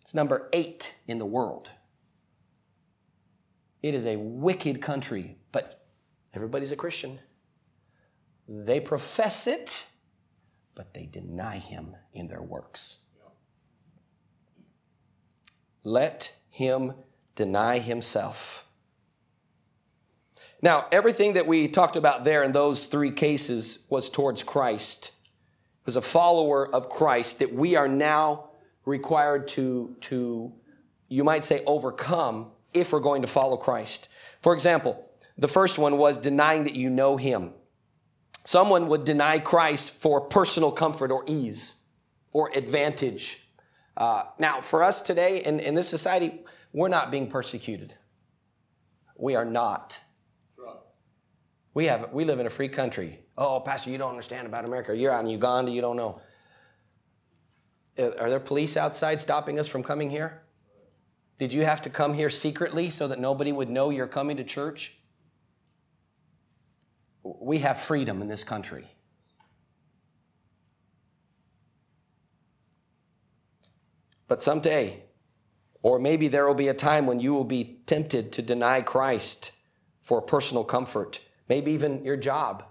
It's 0.00 0.14
number 0.14 0.48
eight 0.52 0.96
in 1.06 1.18
the 1.18 1.26
world. 1.26 1.70
It 3.82 3.94
is 3.94 4.04
a 4.06 4.16
wicked 4.16 4.82
country, 4.82 5.36
but 5.52 5.86
everybody's 6.34 6.72
a 6.72 6.76
Christian. 6.76 7.20
They 8.48 8.80
profess 8.80 9.46
it, 9.46 9.86
but 10.74 10.92
they 10.92 11.06
deny 11.06 11.58
him 11.58 11.96
in 12.12 12.28
their 12.28 12.42
works. 12.42 12.98
Let 15.84 16.36
him 16.52 16.94
deny 17.36 17.78
himself. 17.78 18.66
Now, 20.62 20.86
everything 20.92 21.32
that 21.34 21.46
we 21.46 21.68
talked 21.68 21.96
about 21.96 22.24
there 22.24 22.42
in 22.42 22.52
those 22.52 22.86
three 22.86 23.10
cases 23.10 23.86
was 23.88 24.10
towards 24.10 24.42
Christ. 24.42 25.16
It 25.80 25.86
was 25.86 25.96
a 25.96 26.02
follower 26.02 26.72
of 26.74 26.90
Christ 26.90 27.38
that 27.38 27.52
we 27.52 27.76
are 27.76 27.88
now 27.88 28.50
required 28.84 29.48
to, 29.48 29.96
to, 30.02 30.52
you 31.08 31.24
might 31.24 31.44
say, 31.44 31.62
overcome 31.66 32.50
if 32.74 32.92
we're 32.92 33.00
going 33.00 33.22
to 33.22 33.28
follow 33.28 33.56
Christ. 33.56 34.10
For 34.40 34.52
example, 34.52 35.10
the 35.38 35.48
first 35.48 35.78
one 35.78 35.96
was 35.96 36.18
denying 36.18 36.64
that 36.64 36.74
you 36.74 36.90
know 36.90 37.16
him. 37.16 37.54
Someone 38.44 38.88
would 38.88 39.04
deny 39.04 39.38
Christ 39.38 39.90
for 39.90 40.20
personal 40.20 40.72
comfort 40.72 41.10
or 41.10 41.24
ease 41.26 41.80
or 42.32 42.50
advantage. 42.54 43.46
Uh, 43.96 44.24
now, 44.38 44.60
for 44.60 44.82
us 44.82 45.00
today 45.00 45.42
in, 45.44 45.60
in 45.60 45.74
this 45.74 45.88
society, 45.88 46.40
we're 46.72 46.88
not 46.88 47.10
being 47.10 47.28
persecuted. 47.28 47.94
We 49.16 49.34
are 49.34 49.44
not. 49.44 50.00
We 51.72 51.86
have 51.86 52.12
we 52.12 52.24
live 52.24 52.40
in 52.40 52.46
a 52.46 52.50
free 52.50 52.68
country. 52.68 53.20
Oh, 53.38 53.60
Pastor, 53.60 53.90
you 53.90 53.98
don't 53.98 54.10
understand 54.10 54.46
about 54.46 54.64
America. 54.64 54.96
You're 54.96 55.12
out 55.12 55.24
in 55.24 55.30
Uganda, 55.30 55.70
you 55.70 55.80
don't 55.80 55.96
know. 55.96 56.20
Uh, 57.98 58.10
are 58.18 58.30
there 58.30 58.40
police 58.40 58.76
outside 58.76 59.20
stopping 59.20 59.58
us 59.58 59.68
from 59.68 59.82
coming 59.82 60.10
here? 60.10 60.42
Did 61.38 61.52
you 61.52 61.64
have 61.64 61.80
to 61.82 61.90
come 61.90 62.14
here 62.14 62.28
secretly 62.28 62.90
so 62.90 63.08
that 63.08 63.18
nobody 63.18 63.52
would 63.52 63.70
know 63.70 63.90
you're 63.90 64.06
coming 64.06 64.36
to 64.36 64.44
church? 64.44 64.98
We 67.22 67.58
have 67.58 67.80
freedom 67.80 68.20
in 68.20 68.28
this 68.28 68.44
country. 68.44 68.86
But 74.28 74.42
someday, 74.42 75.04
or 75.82 75.98
maybe 75.98 76.28
there 76.28 76.46
will 76.46 76.54
be 76.54 76.68
a 76.68 76.74
time 76.74 77.06
when 77.06 77.20
you 77.20 77.34
will 77.34 77.44
be 77.44 77.80
tempted 77.86 78.32
to 78.32 78.42
deny 78.42 78.80
Christ 78.80 79.52
for 80.00 80.22
personal 80.22 80.62
comfort, 80.62 81.20
maybe 81.50 81.72
even 81.72 82.04
your 82.04 82.16
job. 82.16 82.62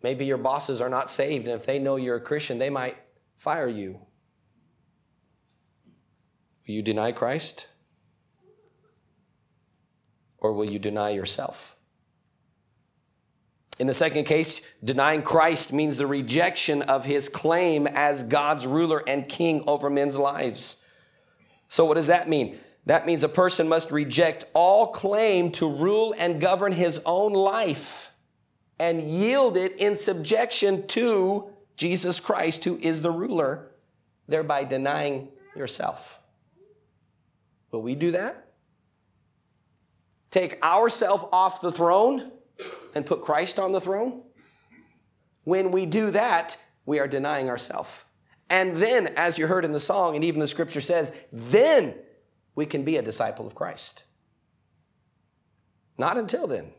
Maybe 0.00 0.24
your 0.24 0.38
bosses 0.38 0.80
are 0.80 0.88
not 0.88 1.10
saved, 1.10 1.46
and 1.46 1.54
if 1.54 1.66
they 1.66 1.80
know 1.80 1.96
you're 1.96 2.16
a 2.16 2.20
Christian, 2.20 2.58
they 2.58 2.70
might 2.70 2.96
fire 3.36 3.66
you. 3.66 4.00
Will 6.66 6.74
you 6.74 6.82
deny 6.82 7.10
Christ? 7.10 7.66
Or 10.38 10.52
will 10.52 10.66
you 10.66 10.78
deny 10.78 11.10
yourself? 11.10 11.74
In 13.80 13.88
the 13.88 13.94
second 13.94 14.24
case, 14.24 14.60
denying 14.82 15.22
Christ 15.22 15.72
means 15.72 15.96
the 15.96 16.06
rejection 16.06 16.82
of 16.82 17.06
his 17.06 17.28
claim 17.28 17.88
as 17.88 18.22
God's 18.22 18.68
ruler 18.68 19.02
and 19.08 19.28
king 19.28 19.64
over 19.66 19.90
men's 19.90 20.16
lives. 20.16 20.80
So, 21.66 21.84
what 21.84 21.94
does 21.94 22.06
that 22.06 22.28
mean? 22.28 22.56
That 22.88 23.04
means 23.04 23.22
a 23.22 23.28
person 23.28 23.68
must 23.68 23.90
reject 23.90 24.46
all 24.54 24.86
claim 24.86 25.50
to 25.52 25.70
rule 25.70 26.14
and 26.18 26.40
govern 26.40 26.72
his 26.72 27.02
own 27.04 27.34
life 27.34 28.12
and 28.80 29.02
yield 29.02 29.58
it 29.58 29.76
in 29.76 29.94
subjection 29.94 30.86
to 30.86 31.50
Jesus 31.76 32.18
Christ, 32.18 32.64
who 32.64 32.78
is 32.78 33.02
the 33.02 33.10
ruler, 33.10 33.72
thereby 34.26 34.64
denying 34.64 35.28
yourself. 35.54 36.18
Will 37.72 37.82
we 37.82 37.94
do 37.94 38.12
that? 38.12 38.48
Take 40.30 40.64
ourselves 40.64 41.24
off 41.30 41.60
the 41.60 41.72
throne 41.72 42.32
and 42.94 43.04
put 43.04 43.20
Christ 43.20 43.60
on 43.60 43.72
the 43.72 43.82
throne? 43.82 44.22
When 45.44 45.72
we 45.72 45.84
do 45.84 46.10
that, 46.12 46.56
we 46.86 47.00
are 47.00 47.08
denying 47.08 47.50
ourselves. 47.50 48.06
And 48.48 48.78
then, 48.78 49.08
as 49.08 49.38
you 49.38 49.46
heard 49.46 49.66
in 49.66 49.72
the 49.72 49.80
song, 49.80 50.14
and 50.14 50.24
even 50.24 50.40
the 50.40 50.46
scripture 50.46 50.80
says, 50.80 51.14
then 51.30 51.94
we 52.58 52.66
can 52.66 52.82
be 52.82 52.96
a 52.96 53.02
disciple 53.02 53.46
of 53.46 53.54
Christ. 53.54 54.02
Not 55.96 56.18
until 56.18 56.48
then. 56.48 56.72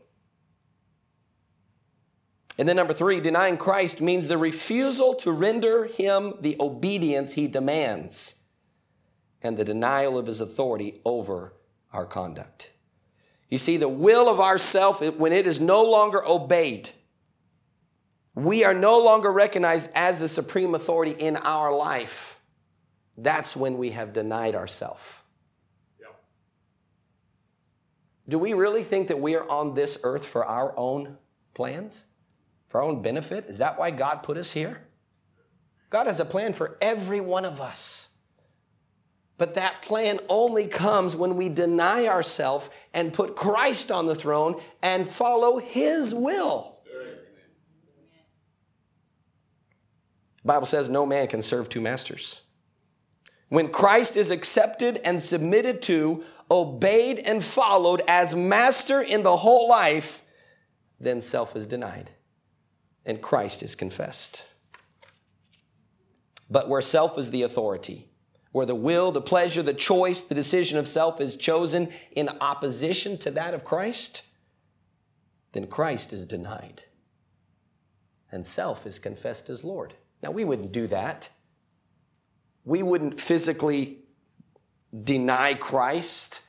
And 2.58 2.68
then, 2.68 2.76
number 2.76 2.92
three, 2.92 3.18
denying 3.18 3.56
Christ 3.56 4.02
means 4.02 4.28
the 4.28 4.36
refusal 4.36 5.14
to 5.14 5.32
render 5.32 5.86
him 5.86 6.34
the 6.38 6.58
obedience 6.60 7.32
he 7.32 7.48
demands 7.48 8.42
and 9.40 9.56
the 9.56 9.64
denial 9.64 10.18
of 10.18 10.26
his 10.26 10.42
authority 10.42 11.00
over 11.06 11.54
our 11.94 12.04
conduct. 12.04 12.74
You 13.48 13.56
see, 13.56 13.78
the 13.78 13.88
will 13.88 14.28
of 14.28 14.38
ourself, 14.38 15.00
when 15.16 15.32
it 15.32 15.46
is 15.46 15.62
no 15.62 15.82
longer 15.82 16.22
obeyed, 16.26 16.90
we 18.34 18.64
are 18.64 18.74
no 18.74 18.98
longer 19.02 19.32
recognized 19.32 19.90
as 19.94 20.20
the 20.20 20.28
supreme 20.28 20.74
authority 20.74 21.12
in 21.12 21.36
our 21.36 21.74
life. 21.74 22.38
That's 23.16 23.56
when 23.56 23.78
we 23.78 23.90
have 23.92 24.12
denied 24.12 24.54
ourselves. 24.54 25.19
Do 28.30 28.38
we 28.38 28.52
really 28.52 28.84
think 28.84 29.08
that 29.08 29.18
we 29.18 29.34
are 29.34 29.48
on 29.50 29.74
this 29.74 29.98
earth 30.04 30.24
for 30.24 30.44
our 30.44 30.72
own 30.76 31.18
plans? 31.52 32.04
For 32.68 32.80
our 32.80 32.86
own 32.86 33.02
benefit? 33.02 33.46
Is 33.46 33.58
that 33.58 33.76
why 33.76 33.90
God 33.90 34.22
put 34.22 34.36
us 34.36 34.52
here? 34.52 34.86
God 35.90 36.06
has 36.06 36.20
a 36.20 36.24
plan 36.24 36.52
for 36.52 36.78
every 36.80 37.20
one 37.20 37.44
of 37.44 37.60
us. 37.60 38.14
But 39.36 39.54
that 39.54 39.82
plan 39.82 40.20
only 40.28 40.68
comes 40.68 41.16
when 41.16 41.36
we 41.36 41.48
deny 41.48 42.06
ourselves 42.06 42.70
and 42.94 43.12
put 43.12 43.34
Christ 43.34 43.90
on 43.90 44.06
the 44.06 44.14
throne 44.14 44.60
and 44.80 45.08
follow 45.08 45.58
His 45.58 46.14
will. 46.14 46.78
The 50.42 50.46
Bible 50.46 50.66
says 50.66 50.88
no 50.88 51.04
man 51.04 51.26
can 51.26 51.42
serve 51.42 51.68
two 51.68 51.80
masters. 51.80 52.42
When 53.50 53.68
Christ 53.68 54.16
is 54.16 54.30
accepted 54.30 55.00
and 55.04 55.20
submitted 55.20 55.82
to, 55.82 56.24
obeyed 56.50 57.18
and 57.18 57.44
followed 57.44 58.00
as 58.06 58.34
master 58.34 59.02
in 59.02 59.24
the 59.24 59.38
whole 59.38 59.68
life, 59.68 60.22
then 61.00 61.20
self 61.20 61.56
is 61.56 61.66
denied 61.66 62.10
and 63.04 63.20
Christ 63.20 63.62
is 63.64 63.74
confessed. 63.74 64.44
But 66.48 66.68
where 66.68 66.80
self 66.80 67.18
is 67.18 67.32
the 67.32 67.42
authority, 67.42 68.08
where 68.52 68.66
the 68.66 68.76
will, 68.76 69.10
the 69.10 69.20
pleasure, 69.20 69.62
the 69.62 69.74
choice, 69.74 70.20
the 70.20 70.34
decision 70.34 70.78
of 70.78 70.86
self 70.86 71.20
is 71.20 71.34
chosen 71.34 71.88
in 72.12 72.28
opposition 72.40 73.18
to 73.18 73.32
that 73.32 73.52
of 73.52 73.64
Christ, 73.64 74.28
then 75.52 75.66
Christ 75.66 76.12
is 76.12 76.24
denied 76.24 76.84
and 78.30 78.46
self 78.46 78.86
is 78.86 79.00
confessed 79.00 79.50
as 79.50 79.64
Lord. 79.64 79.94
Now, 80.22 80.30
we 80.30 80.44
wouldn't 80.44 80.70
do 80.70 80.86
that. 80.86 81.30
We 82.64 82.82
wouldn't 82.82 83.20
physically 83.20 83.98
deny 85.04 85.54
Christ 85.54 86.42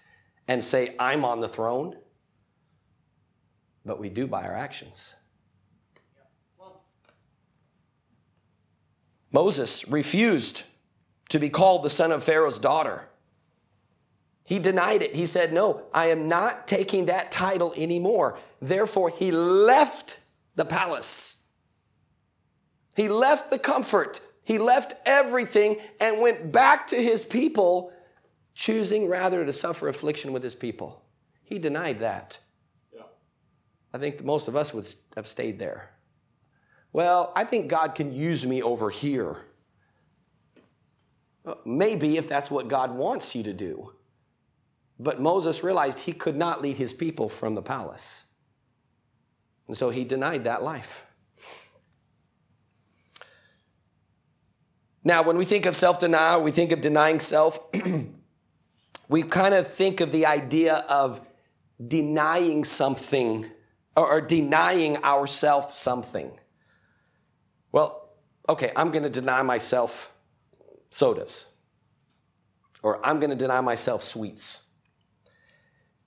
and 0.48 0.64
say, 0.64 0.96
I'm 1.00 1.24
on 1.24 1.40
the 1.40 1.48
throne, 1.48 1.96
but 3.86 4.00
we 4.00 4.10
do 4.10 4.28
by 4.28 4.44
our 4.44 4.56
actions. 4.56 5.16
Moses 9.32 9.88
refused 9.88 10.64
to 11.30 11.40
be 11.40 11.50
called 11.50 11.84
the 11.84 11.90
son 11.90 12.12
of 12.12 12.24
Pharaoh's 12.24 12.60
daughter. 12.60 13.08
He 14.44 14.60
denied 14.60 15.02
it. 15.02 15.16
He 15.16 15.26
said, 15.26 15.54
No, 15.54 15.84
I 15.94 16.08
am 16.08 16.28
not 16.28 16.68
taking 16.68 17.06
that 17.06 17.32
title 17.32 17.74
anymore. 17.78 18.38
Therefore, 18.62 19.10
he 19.10 19.32
left 19.32 20.20
the 20.56 20.66
palace. 20.66 21.44
He 22.96 23.08
left 23.08 23.50
the 23.50 23.60
comfort. 23.60 24.20
He 24.44 24.58
left 24.58 24.94
everything 25.06 25.78
and 26.00 26.20
went 26.20 26.52
back 26.52 26.88
to 26.88 26.96
his 26.96 27.26
people, 27.26 27.94
choosing 28.56 29.08
rather 29.08 29.46
to 29.46 29.54
suffer 29.54 29.88
affliction 29.88 30.34
with 30.34 30.44
his 30.44 30.56
people. 30.56 31.04
He 31.44 31.60
denied 31.60 32.00
that. 32.00 32.40
Yeah. 32.94 33.04
I 33.94 33.98
think 33.98 34.24
most 34.24 34.48
of 34.48 34.56
us 34.56 34.74
would 34.74 34.88
have 35.16 35.28
stayed 35.28 35.60
there. 35.60 35.92
Well, 36.94 37.32
I 37.36 37.44
think 37.44 37.68
God 37.68 37.96
can 37.96 38.14
use 38.14 38.46
me 38.46 38.62
over 38.62 38.90
here. 38.90 39.46
Uh, 41.46 41.56
maybe 41.66 42.18
if 42.18 42.28
that's 42.28 42.52
what 42.52 42.68
God 42.68 42.96
wants 42.96 43.36
you 43.36 43.44
to 43.44 43.54
do. 43.54 43.94
But 45.00 45.20
Moses 45.20 45.64
realized 45.64 46.02
he 46.02 46.14
could 46.14 46.36
not 46.36 46.62
lead 46.62 46.78
his 46.78 46.94
people 46.94 47.30
from 47.30 47.56
the 47.56 47.62
palace. 47.62 48.28
And 49.68 49.76
so 49.76 49.90
he 49.90 50.04
denied 50.04 50.44
that 50.44 50.64
life. 50.64 51.06
Now, 55.04 55.24
when 55.24 55.38
we 55.38 55.46
think 55.46 55.66
of 55.66 55.76
self 55.76 56.00
denial, 56.00 56.44
we 56.44 56.52
think 56.52 56.72
of 56.72 56.82
denying 56.82 57.20
self, 57.20 57.60
we 59.10 59.24
kind 59.24 59.54
of 59.54 59.68
think 59.68 60.00
of 60.00 60.12
the 60.12 60.26
idea 60.26 60.86
of 60.88 61.26
denying 61.86 62.64
something 62.64 63.50
or, 63.96 64.22
denying 64.22 64.98
ourself 65.04 65.76
something. 65.76 66.32
Well, 67.72 68.10
okay, 68.48 68.72
I'm 68.76 68.92
going 68.92 69.04
to 69.04 69.10
deny 69.10 69.42
myself 69.42 70.14
sodas, 70.90 71.52
or 72.82 73.06
I'm 73.06 73.20
going 73.20 73.32
to 73.32 73.36
deny 73.36 73.62
myself 73.62 74.04
sweets. 74.04 74.68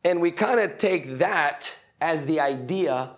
And 0.02 0.20
we 0.20 0.30
kind 0.30 0.60
of 0.60 0.78
take 0.78 1.18
that 1.18 1.78
as 2.00 2.26
the 2.26 2.40
idea 2.40 3.16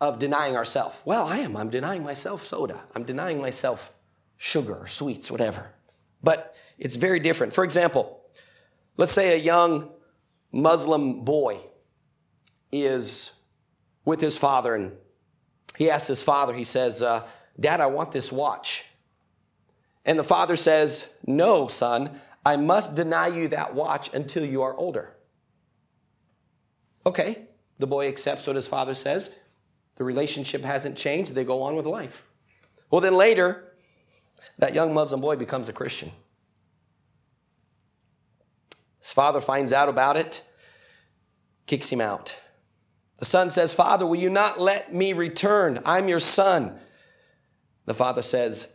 of 0.00 0.18
denying 0.18 0.56
ourselves. 0.56 1.00
Well, 1.04 1.26
I 1.26 1.38
am. 1.38 1.56
I'm 1.56 1.70
denying 1.70 2.02
myself 2.02 2.44
soda. 2.44 2.84
I'm 2.94 3.04
denying 3.04 3.40
myself 3.40 3.92
sugar 4.38 4.76
or 4.76 4.86
sweets, 4.86 5.30
whatever. 5.30 5.74
But 6.22 6.56
it's 6.78 6.96
very 6.96 7.20
different. 7.20 7.52
For 7.52 7.64
example, 7.64 8.22
let's 8.96 9.12
say 9.12 9.34
a 9.34 9.42
young 9.42 9.90
Muslim 10.52 11.24
boy 11.24 11.58
is 12.72 13.36
with 14.04 14.20
his 14.20 14.38
father 14.38 14.74
and 14.74 14.92
he 15.76 15.90
asks 15.90 16.08
his 16.08 16.22
father, 16.22 16.54
he 16.54 16.64
says, 16.64 17.02
uh, 17.02 17.26
Dad, 17.60 17.80
I 17.80 17.86
want 17.86 18.12
this 18.12 18.32
watch. 18.32 18.86
And 20.04 20.18
the 20.18 20.24
father 20.24 20.56
says, 20.56 21.12
No, 21.26 21.68
son, 21.68 22.20
I 22.44 22.56
must 22.56 22.94
deny 22.94 23.28
you 23.28 23.48
that 23.48 23.74
watch 23.74 24.12
until 24.14 24.44
you 24.44 24.62
are 24.62 24.74
older. 24.74 25.14
Okay, 27.04 27.42
the 27.78 27.86
boy 27.86 28.08
accepts 28.08 28.46
what 28.46 28.56
his 28.56 28.66
father 28.66 28.94
says. 28.94 29.36
The 29.96 30.04
relationship 30.04 30.64
hasn't 30.64 30.96
changed. 30.96 31.34
They 31.34 31.44
go 31.44 31.62
on 31.62 31.76
with 31.76 31.86
life. 31.86 32.24
Well, 32.90 33.00
then 33.00 33.14
later, 33.14 33.67
that 34.58 34.74
young 34.74 34.92
Muslim 34.92 35.20
boy 35.20 35.36
becomes 35.36 35.68
a 35.68 35.72
Christian. 35.72 36.10
His 39.00 39.12
father 39.12 39.40
finds 39.40 39.72
out 39.72 39.88
about 39.88 40.16
it, 40.16 40.46
kicks 41.66 41.90
him 41.90 42.00
out. 42.00 42.40
The 43.18 43.24
son 43.24 43.48
says, 43.48 43.72
Father, 43.72 44.06
will 44.06 44.16
you 44.16 44.30
not 44.30 44.60
let 44.60 44.92
me 44.92 45.12
return? 45.12 45.80
I'm 45.84 46.08
your 46.08 46.18
son. 46.18 46.78
The 47.86 47.94
father 47.94 48.22
says, 48.22 48.74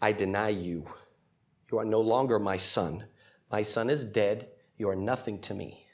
I 0.00 0.12
deny 0.12 0.50
you. 0.50 0.86
You 1.70 1.78
are 1.78 1.84
no 1.84 2.00
longer 2.00 2.38
my 2.38 2.56
son. 2.56 3.04
My 3.50 3.62
son 3.62 3.90
is 3.90 4.04
dead. 4.04 4.48
You 4.76 4.88
are 4.88 4.96
nothing 4.96 5.40
to 5.42 5.54
me. 5.54 5.86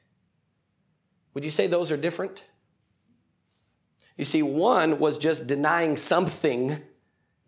Would 1.34 1.44
you 1.44 1.50
say 1.50 1.66
those 1.66 1.90
are 1.90 1.96
different? 1.96 2.44
You 4.16 4.24
see, 4.24 4.42
one 4.42 4.98
was 4.98 5.16
just 5.16 5.46
denying 5.46 5.96
something 5.96 6.82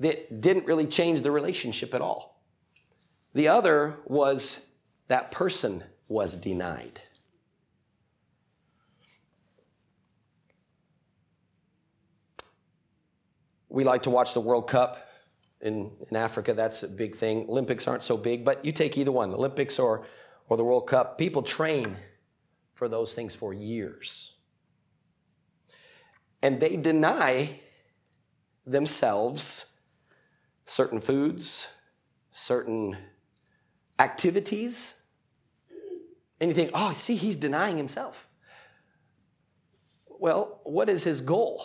that 0.03 0.41
didn't 0.41 0.67
really 0.67 0.87
change 0.87 1.23
the 1.23 1.31
relationship 1.31 1.95
at 1.95 2.01
all. 2.01 2.43
The 3.35 3.47
other 3.47 4.01
was 4.05 4.67
that 5.07 5.31
person 5.31 5.85
was 6.09 6.37
denied. 6.37 7.01
We 13.69 13.85
like 13.85 14.03
to 14.03 14.11
watch 14.11 14.35
the 14.35 14.41
World 14.41 14.69
Cup 14.69 15.09
in, 15.61 15.93
in 16.11 16.17
Africa. 16.17 16.53
That's 16.53 16.83
a 16.83 16.89
big 16.89 17.15
thing. 17.15 17.47
Olympics 17.49 17.87
aren't 17.87 18.03
so 18.03 18.17
big, 18.17 18.45
but 18.45 18.65
you 18.65 18.73
take 18.73 18.99
either 18.99 19.13
one, 19.13 19.33
Olympics 19.33 19.79
or, 19.79 20.05
or 20.49 20.57
the 20.57 20.65
World 20.65 20.89
Cup. 20.89 21.17
People 21.17 21.43
train 21.43 21.97
for 22.75 22.89
those 22.89 23.15
things 23.15 23.37
for 23.37 23.55
years. 23.55 24.35
And 26.43 26.59
they 26.59 26.77
deny 26.77 27.61
themselves 28.67 29.72
certain 30.67 31.01
foods, 31.01 31.73
certain 32.31 32.97
activities. 33.99 35.03
And 36.41 36.49
you 36.49 36.55
think, 36.55 36.71
oh, 36.75 36.93
see, 36.93 37.15
he's 37.15 37.37
denying 37.37 37.77
himself. 37.77 38.29
Well, 40.09 40.61
what 40.65 40.89
is 40.89 41.05
his 41.05 41.21
goal? 41.21 41.63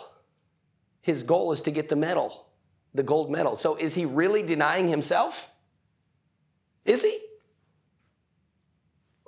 His 1.00 1.22
goal 1.22 1.52
is 1.52 1.62
to 1.62 1.70
get 1.70 1.88
the 1.88 1.96
medal, 1.96 2.46
the 2.92 3.02
gold 3.02 3.30
medal. 3.30 3.56
So 3.56 3.76
is 3.76 3.94
he 3.94 4.04
really 4.04 4.42
denying 4.42 4.88
himself? 4.88 5.50
Is 6.84 7.02
he? 7.02 7.18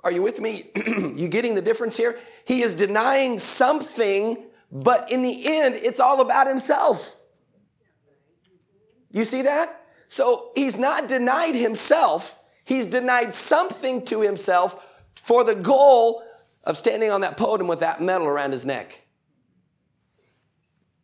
Are 0.03 0.11
you 0.11 0.21
with 0.21 0.41
me? 0.41 0.71
you 0.85 1.27
getting 1.27 1.55
the 1.55 1.61
difference 1.61 1.95
here? 1.95 2.17
He 2.45 2.61
is 2.61 2.75
denying 2.75 3.39
something, 3.39 4.43
but 4.71 5.11
in 5.11 5.21
the 5.21 5.43
end, 5.45 5.75
it's 5.75 5.99
all 5.99 6.21
about 6.21 6.47
himself. 6.47 7.20
You 9.11 9.25
see 9.25 9.41
that? 9.43 9.85
So 10.07 10.51
he's 10.55 10.77
not 10.77 11.07
denied 11.07 11.55
himself, 11.55 12.39
he's 12.65 12.87
denied 12.87 13.33
something 13.33 14.03
to 14.05 14.21
himself 14.21 14.87
for 15.15 15.43
the 15.43 15.55
goal 15.55 16.23
of 16.63 16.77
standing 16.77 17.09
on 17.11 17.21
that 17.21 17.37
podium 17.37 17.67
with 17.67 17.79
that 17.79 18.01
medal 18.01 18.27
around 18.27 18.51
his 18.51 18.65
neck. 18.65 19.05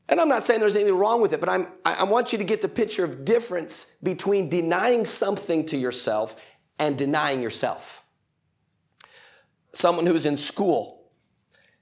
And 0.10 0.22
I'm 0.22 0.30
not 0.30 0.44
saying 0.44 0.62
there's 0.62 0.76
anything 0.76 0.96
wrong 0.96 1.22
with 1.22 1.34
it, 1.34 1.40
but 1.40 1.50
I'm, 1.50 1.68
I 1.84 2.06
want 2.06 2.32
you 2.32 2.38
to 2.38 2.44
get 2.44 2.62
the 2.62 2.70
picture 2.70 3.04
of 3.04 3.26
difference 3.26 3.88
between 4.02 4.50
denying 4.50 5.04
something 5.04 5.66
to 5.66 5.78
yourself 5.78 6.36
and 6.80 6.98
denying 6.98 7.42
yourself. 7.42 8.04
Someone 9.74 10.06
who's 10.06 10.26
in 10.26 10.38
school, 10.38 11.12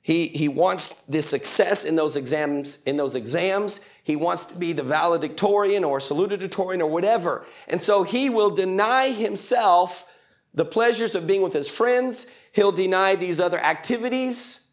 he, 0.02 0.28
he 0.30 0.48
wants 0.48 1.02
the 1.08 1.22
success 1.22 1.86
in 1.86 1.96
those 1.96 2.16
exams, 2.16 2.80
in 2.86 2.98
those 2.98 3.16
exams. 3.16 3.86
He 4.06 4.16
wants 4.16 4.46
to 4.46 4.56
be 4.56 4.72
the 4.72 4.84
valedictorian 4.84 5.84
or 5.84 5.98
salutatorian 5.98 6.80
or 6.80 6.86
whatever. 6.86 7.44
And 7.68 7.82
so 7.82 8.04
he 8.04 8.30
will 8.30 8.52
deny 8.52 9.10
himself 9.10 10.08
the 10.54 10.64
pleasures 10.64 11.16
of 11.16 11.26
being 11.26 11.42
with 11.42 11.54
his 11.54 11.68
friends. 11.68 12.28
He'll 12.52 12.72
deny 12.72 13.16
these 13.16 13.40
other 13.40 13.58
activities. 13.58 14.68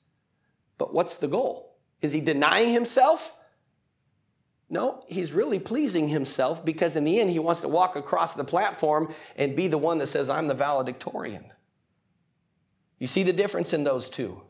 But 0.77 0.92
what's 0.92 1.16
the 1.16 1.29
goal? 1.29 1.79
Is 2.03 2.12
he 2.12 2.21
denying 2.21 2.75
himself? 2.75 3.35
No, 4.68 5.03
he's 5.09 5.33
really 5.33 5.59
pleasing 5.59 6.09
himself 6.09 6.62
because 6.62 6.95
in 6.95 7.05
the 7.05 7.18
end, 7.18 7.31
he 7.31 7.38
wants 7.38 7.62
to 7.62 7.68
walk 7.68 7.97
across 7.97 8.35
the 8.35 8.45
platform 8.45 9.14
and 9.35 9.57
be 9.57 9.66
the 9.66 9.79
one 9.79 9.97
that 9.97 10.09
says, 10.09 10.29
I'm 10.29 10.49
the 10.49 10.55
valedictorian. 10.55 11.47
You 12.99 13.07
see 13.07 13.23
the 13.23 13.33
difference 13.33 13.73
in 13.73 13.85
those 13.85 14.11
two? 14.11 14.42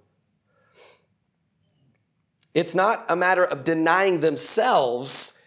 It's 2.55 2.75
not 2.75 3.05
a 3.09 3.17
matter 3.17 3.45
of 3.45 3.65
denying 3.65 4.21
themselves, 4.21 5.39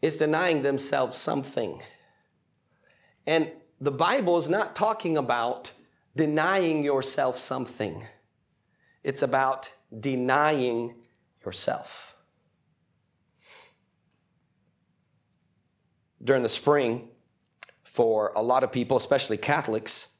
it's 0.00 0.18
denying 0.18 0.62
themselves 0.62 1.16
something. 1.16 1.82
And 3.26 3.50
the 3.80 3.90
Bible 3.90 4.36
is 4.36 4.48
not 4.48 4.76
talking 4.76 5.16
about 5.16 5.72
denying 6.14 6.84
yourself 6.84 7.38
something, 7.38 8.06
it's 9.02 9.22
about 9.22 9.70
denying 9.98 10.94
yourself. 11.44 12.14
during 16.24 16.42
the 16.42 16.48
spring, 16.48 17.10
for 17.84 18.32
a 18.34 18.42
lot 18.42 18.64
of 18.64 18.72
people, 18.72 18.96
especially 18.96 19.36
Catholics, 19.36 20.14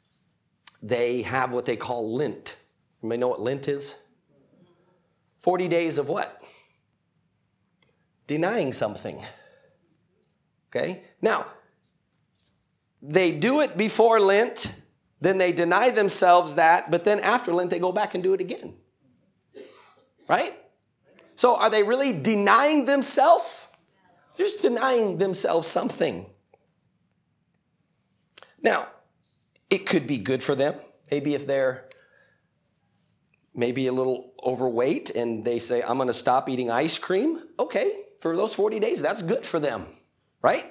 they 0.83 1.23
have 1.23 1.53
what 1.53 1.65
they 1.65 1.77
call 1.77 2.15
Lent. 2.15 2.59
You 3.03 3.09
may 3.09 3.17
know 3.17 3.29
what 3.29 3.41
Lent 3.41 3.67
is? 3.67 3.99
40 5.45 5.69
days 5.69 5.99
of 5.99 6.09
what? 6.09 6.43
Denying 8.27 8.73
something. 8.73 9.23
Okay? 10.69 11.03
Now, 11.21 11.45
they 13.03 13.31
do 13.31 13.61
it 13.61 13.77
before 13.77 14.21
Lent, 14.21 14.75
then 15.21 15.37
they 15.37 15.53
deny 15.53 15.91
themselves 15.91 16.55
that, 16.55 16.91
but 16.91 17.05
then 17.05 17.21
after 17.21 17.53
Lent, 17.53 17.69
they 17.69 17.79
go 17.79 17.93
back 17.93 18.15
and 18.15 18.23
do 18.23 18.33
it 18.33 18.41
again. 18.41 18.73
Right? 20.27 20.59
So, 21.37 21.57
are 21.57 21.69
they 21.69 21.83
really 21.83 22.19
denying 22.19 22.87
themselves? 22.87 23.69
just 24.39 24.63
denying 24.63 25.19
themselves 25.19 25.69
something. 25.69 26.27
Now, 28.63 28.89
it 29.69 29.85
could 29.87 30.07
be 30.07 30.17
good 30.17 30.43
for 30.43 30.55
them. 30.55 30.75
Maybe 31.11 31.35
if 31.35 31.47
they're 31.47 31.89
maybe 33.55 33.87
a 33.87 33.93
little 33.93 34.33
overweight 34.43 35.11
and 35.11 35.45
they 35.45 35.59
say, 35.59 35.83
I'm 35.83 35.97
going 35.97 36.09
to 36.09 36.13
stop 36.13 36.49
eating 36.49 36.71
ice 36.71 36.99
cream. 36.99 37.41
Okay, 37.59 37.93
for 38.21 38.37
those 38.37 38.55
40 38.55 38.81
days, 38.81 39.03
that's 39.03 39.23
good 39.23 39.45
for 39.45 39.61
them, 39.61 39.87
right? 40.43 40.65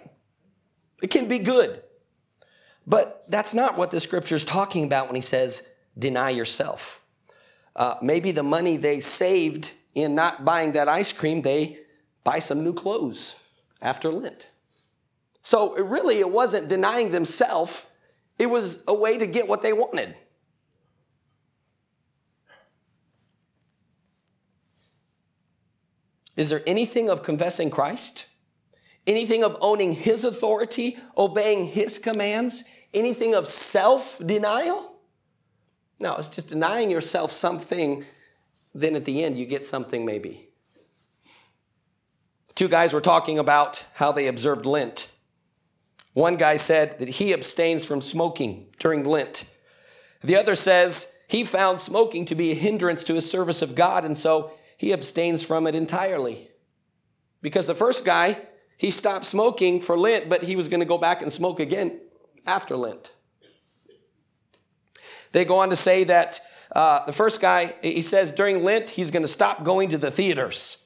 It 1.02 1.10
can 1.10 1.28
be 1.28 1.39
good. 1.39 1.82
But 2.86 3.24
that's 3.30 3.54
not 3.54 3.78
what 3.78 3.91
the 3.91 4.00
scripture 4.00 4.36
is 4.36 4.43
talking 4.43 4.84
about 4.84 5.08
when 5.08 5.15
he 5.15 5.22
says, 5.22 5.69
deny 5.98 6.32
yourself. 6.32 7.02
Uh, 7.76 7.96
maybe 8.02 8.32
the 8.32 8.43
money 8.43 8.78
they 8.78 9.00
saved 9.00 9.74
in 9.96 10.15
not 10.15 10.43
buying 10.43 10.74
that 10.74 10.88
ice 10.88 11.12
cream, 11.12 11.41
they 11.41 11.80
buy 12.24 12.39
some 12.39 12.63
new 12.63 12.74
clothes 12.74 13.36
after 13.82 14.12
Lent. 14.12 14.50
So 15.41 15.76
it 15.76 15.86
really, 15.86 16.19
it 16.19 16.32
wasn't 16.32 16.67
denying 16.67 17.12
themselves, 17.12 17.88
it 18.39 18.48
was 18.48 18.84
a 18.88 18.93
way 18.93 19.17
to 19.17 19.28
get 19.28 19.48
what 19.48 19.62
they 19.62 19.74
wanted. 19.74 20.15
Is 26.36 26.50
there 26.50 26.63
anything 26.65 27.10
of 27.10 27.24
confessing 27.24 27.69
Christ? 27.69 28.28
Anything 29.06 29.43
of 29.43 29.58
owning 29.62 29.93
His 29.93 30.24
authority, 30.24 30.98
obeying 31.17 31.65
His 31.65 32.00
commands? 32.00 32.63
Anything 32.93 33.36
of 33.36 33.48
self 33.48 34.19
denial? 34.26 34.98
No, 36.00 36.15
it's 36.15 36.28
just 36.28 36.50
denying 36.50 36.89
yourself 36.89 37.32
something, 37.32 38.04
then 38.74 38.96
at 38.96 39.06
the 39.06 39.24
end 39.24 39.38
you 39.38 39.46
get 39.46 39.65
something 39.65 40.06
maybe. 40.06 40.50
Two 42.56 42.67
guys 42.67 42.93
were 42.93 43.02
talking 43.02 43.39
about 43.39 43.86
how 43.96 44.12
they 44.12 44.28
observed 44.28 44.65
Lent. 44.65 45.12
One 46.13 46.36
guy 46.36 46.58
said 46.58 47.00
that 47.00 47.10
he 47.10 47.34
abstains 47.34 47.86
from 47.86 48.02
smoking 48.02 48.67
during 48.78 49.04
Lent. 49.04 49.50
The 50.22 50.36
other 50.36 50.56
says 50.56 51.13
he 51.28 51.43
found 51.43 51.80
smoking 51.80 52.26
to 52.26 52.36
be 52.36 52.52
a 52.52 52.56
hindrance 52.56 53.04
to 53.06 53.15
his 53.15 53.30
service 53.30 53.62
of 53.62 53.76
God, 53.76 54.06
and 54.06 54.15
so 54.15 54.52
he 54.77 54.93
abstains 54.93 55.43
from 55.43 55.67
it 55.67 55.75
entirely. 55.75 56.49
Because 57.41 57.67
the 57.67 57.75
first 57.75 58.05
guy, 58.05 58.38
he 58.77 58.91
stopped 58.91 59.25
smoking 59.25 59.79
for 59.79 59.97
Lent, 59.97 60.29
but 60.29 60.43
he 60.43 60.55
was 60.55 60.67
going 60.67 60.79
to 60.79 60.86
go 60.86 60.97
back 60.97 61.21
and 61.21 61.31
smoke 61.31 61.59
again 61.59 61.99
after 62.45 62.75
Lent. 62.75 63.12
They 65.31 65.45
go 65.45 65.57
on 65.59 65.69
to 65.69 65.75
say 65.75 66.03
that 66.05 66.39
uh, 66.71 67.05
the 67.05 67.13
first 67.13 67.41
guy, 67.41 67.75
he 67.81 68.01
says 68.01 68.31
during 68.31 68.63
Lent, 68.63 68.91
he's 68.91 69.12
going 69.12 69.23
to 69.23 69.27
stop 69.27 69.63
going 69.63 69.89
to 69.89 69.97
the 69.97 70.12
theaters. 70.12 70.86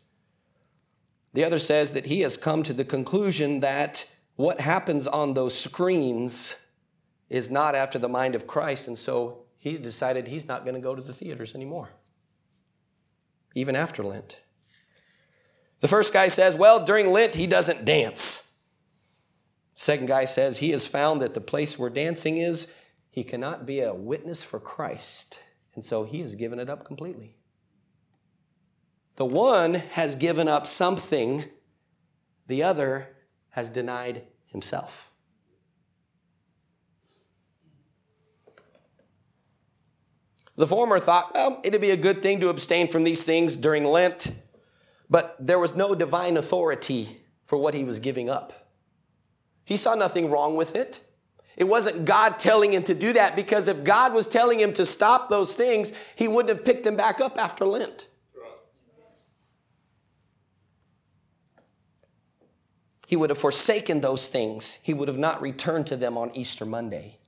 The 1.33 1.43
other 1.43 1.59
says 1.59 1.93
that 1.93 2.05
he 2.05 2.21
has 2.21 2.35
come 2.35 2.63
to 2.63 2.73
the 2.73 2.85
conclusion 2.85 3.59
that 3.59 4.09
what 4.35 4.61
happens 4.61 5.07
on 5.07 5.33
those 5.33 5.57
screens 5.57 6.61
is 7.29 7.51
not 7.51 7.75
after 7.75 7.99
the 7.99 8.09
mind 8.09 8.35
of 8.35 8.47
Christ, 8.47 8.87
and 8.87 8.97
so 8.97 9.45
he's 9.57 9.79
decided 9.79 10.27
he's 10.27 10.47
not 10.47 10.63
going 10.63 10.75
to 10.75 10.81
go 10.81 10.95
to 10.95 11.01
the 11.01 11.13
theaters 11.13 11.53
anymore, 11.53 11.89
even 13.57 13.75
after 13.75 14.03
Lent. 14.03 14.41
The 15.79 15.87
first 15.87 16.13
guy 16.13 16.27
says, 16.27 16.55
well, 16.55 16.85
during 16.85 17.11
Lent, 17.11 17.35
he 17.35 17.47
doesn't 17.47 17.85
dance. 17.85 18.47
Second 19.73 20.07
guy 20.07 20.25
says 20.25 20.59
he 20.59 20.69
has 20.71 20.85
found 20.85 21.21
that 21.21 21.33
the 21.33 21.41
place 21.41 21.77
where 21.77 21.89
dancing 21.89 22.37
is, 22.37 22.71
he 23.09 23.23
cannot 23.23 23.65
be 23.65 23.79
a 23.79 23.95
witness 23.95 24.43
for 24.43 24.59
Christ, 24.59 25.39
and 25.73 25.83
so 25.83 26.03
he 26.03 26.21
has 26.21 26.35
given 26.35 26.59
it 26.59 26.69
up 26.69 26.85
completely. 26.85 27.35
The 29.15 29.25
one 29.25 29.73
has 29.73 30.15
given 30.15 30.47
up 30.47 30.67
something, 30.67 31.45
the 32.45 32.61
other 32.61 33.15
has 33.49 33.71
denied 33.71 34.27
himself. 34.45 35.11
The 40.57 40.67
former 40.67 40.97
thought, 40.97 41.33
well, 41.35 41.61
it'd 41.63 41.79
be 41.79 41.91
a 41.91 41.97
good 41.97 42.21
thing 42.21 42.39
to 42.39 42.49
abstain 42.49 42.87
from 42.87 43.03
these 43.03 43.23
things 43.23 43.55
during 43.55 43.85
Lent, 43.85 44.35
but 45.09 45.35
there 45.39 45.59
was 45.59 45.75
no 45.75 45.93
divine 45.93 46.35
authority 46.35 47.21
for 47.45 47.57
what 47.57 47.75
he 47.75 47.83
was 47.83 47.99
giving 47.99 48.29
up. 48.29 48.71
He 49.63 49.77
saw 49.77 49.93
nothing 49.93 50.31
wrong 50.31 50.55
with 50.55 50.75
it. 50.75 51.05
It 51.55 51.65
wasn't 51.65 52.05
God 52.05 52.39
telling 52.39 52.73
him 52.73 52.83
to 52.83 52.95
do 52.95 53.13
that 53.13 53.35
because 53.35 53.67
if 53.67 53.83
God 53.83 54.13
was 54.13 54.27
telling 54.27 54.59
him 54.59 54.73
to 54.73 54.85
stop 54.85 55.29
those 55.29 55.55
things, 55.55 55.93
he 56.15 56.27
wouldn't 56.27 56.55
have 56.55 56.65
picked 56.65 56.83
them 56.83 56.95
back 56.95 57.21
up 57.21 57.37
after 57.37 57.65
Lent. 57.65 58.07
He 63.07 63.15
would 63.15 63.29
have 63.29 63.39
forsaken 63.39 64.01
those 64.01 64.27
things. 64.27 64.79
He 64.83 64.93
would 64.93 65.07
have 65.07 65.17
not 65.17 65.41
returned 65.41 65.87
to 65.87 65.95
them 65.95 66.17
on 66.17 66.31
Easter 66.35 66.65
Monday. 66.65 67.19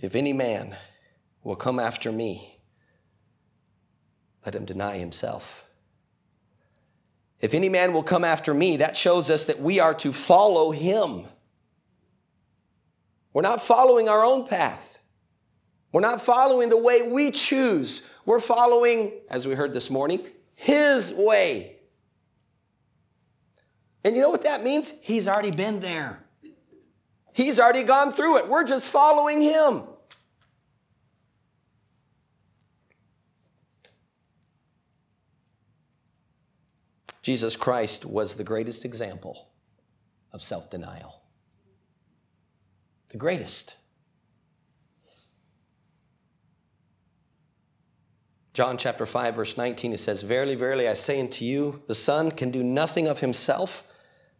If 0.00 0.14
any 0.14 0.32
man 0.32 0.74
will 1.44 1.56
come 1.56 1.78
after 1.78 2.10
me, 2.10 2.58
let 4.44 4.54
him 4.54 4.64
deny 4.64 4.96
himself. 4.96 5.66
If 7.40 7.54
any 7.54 7.68
man 7.68 7.92
will 7.92 8.02
come 8.02 8.24
after 8.24 8.52
me, 8.52 8.78
that 8.78 8.96
shows 8.96 9.30
us 9.30 9.46
that 9.46 9.60
we 9.60 9.78
are 9.78 9.94
to 9.94 10.12
follow 10.12 10.70
him. 10.70 11.24
We're 13.32 13.42
not 13.42 13.60
following 13.60 14.08
our 14.08 14.24
own 14.24 14.46
path. 14.46 15.00
We're 15.92 16.00
not 16.00 16.20
following 16.20 16.68
the 16.68 16.76
way 16.76 17.02
we 17.02 17.30
choose. 17.30 18.08
We're 18.24 18.40
following, 18.40 19.12
as 19.28 19.46
we 19.46 19.54
heard 19.54 19.72
this 19.72 19.90
morning, 19.90 20.20
his 20.54 21.12
way. 21.14 21.76
And 24.04 24.16
you 24.16 24.22
know 24.22 24.30
what 24.30 24.44
that 24.44 24.62
means? 24.62 24.94
He's 25.02 25.28
already 25.28 25.50
been 25.50 25.80
there. 25.80 26.24
He's 27.32 27.60
already 27.60 27.82
gone 27.82 28.12
through 28.12 28.38
it. 28.38 28.48
We're 28.48 28.64
just 28.64 28.90
following 28.90 29.40
him. 29.40 29.82
Jesus 37.22 37.56
Christ 37.56 38.06
was 38.06 38.34
the 38.34 38.44
greatest 38.44 38.84
example 38.84 39.50
of 40.32 40.42
self 40.42 40.70
denial. 40.70 41.22
The 43.08 43.18
greatest. 43.18 43.76
John 48.52 48.76
chapter 48.78 49.06
5, 49.06 49.36
verse 49.36 49.56
19, 49.56 49.92
it 49.92 49.98
says, 49.98 50.22
Verily, 50.22 50.54
verily, 50.54 50.88
I 50.88 50.94
say 50.94 51.20
unto 51.20 51.44
you, 51.44 51.82
the 51.86 51.94
Son 51.94 52.30
can 52.30 52.50
do 52.50 52.64
nothing 52.64 53.06
of 53.06 53.20
himself, 53.20 53.84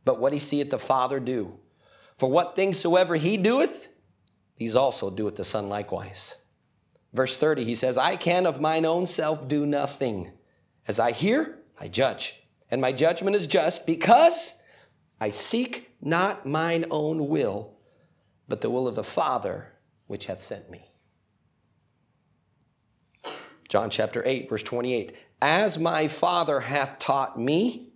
but 0.05 0.19
what 0.19 0.33
he 0.33 0.39
seeth 0.39 0.71
the 0.71 0.81
Father 0.81 1.21
do. 1.21 1.59
For 2.17 2.29
what 2.31 2.57
things 2.57 2.79
soever 2.79 3.15
he 3.15 3.37
doeth, 3.37 3.89
these 4.57 4.75
also 4.75 5.11
doeth 5.11 5.37
the 5.37 5.45
Son 5.45 5.69
likewise. 5.69 6.37
Verse 7.13 7.39
30, 7.39 7.65
he 7.65 7.75
says, 7.75 7.97
I 7.97 8.17
can 8.17 8.47
of 8.47 8.61
mine 8.61 8.85
own 8.85 9.07
self 9.07 9.47
do 9.47 9.65
nothing. 9.65 10.33
As 10.89 10.99
I 10.99 11.13
hear, 11.13 11.61
I 11.79 11.89
judge 11.89 12.40
and 12.71 12.81
my 12.81 12.93
judgment 12.93 13.37
is 13.37 13.47
just 13.47 13.87
because 13.87 14.63
I 15.21 15.31
seek 15.31 15.91
not 16.01 16.47
mine 16.47 16.85
own 16.91 17.29
will, 17.29 17.77
but 18.49 18.61
the 18.61 18.71
will 18.71 18.89
of 18.89 18.95
the 18.95 19.05
Father 19.05 19.73
which 20.07 20.27
hath 20.27 20.41
sent 20.41 20.71
me. 20.71 20.87
John 23.69 23.91
chapter 23.91 24.23
8, 24.27 24.49
verse 24.49 24.63
28 24.63 25.15
As 25.41 25.79
my 25.79 26.09
Father 26.09 26.61
hath 26.61 26.99
taught 26.99 27.39
me, 27.39 27.93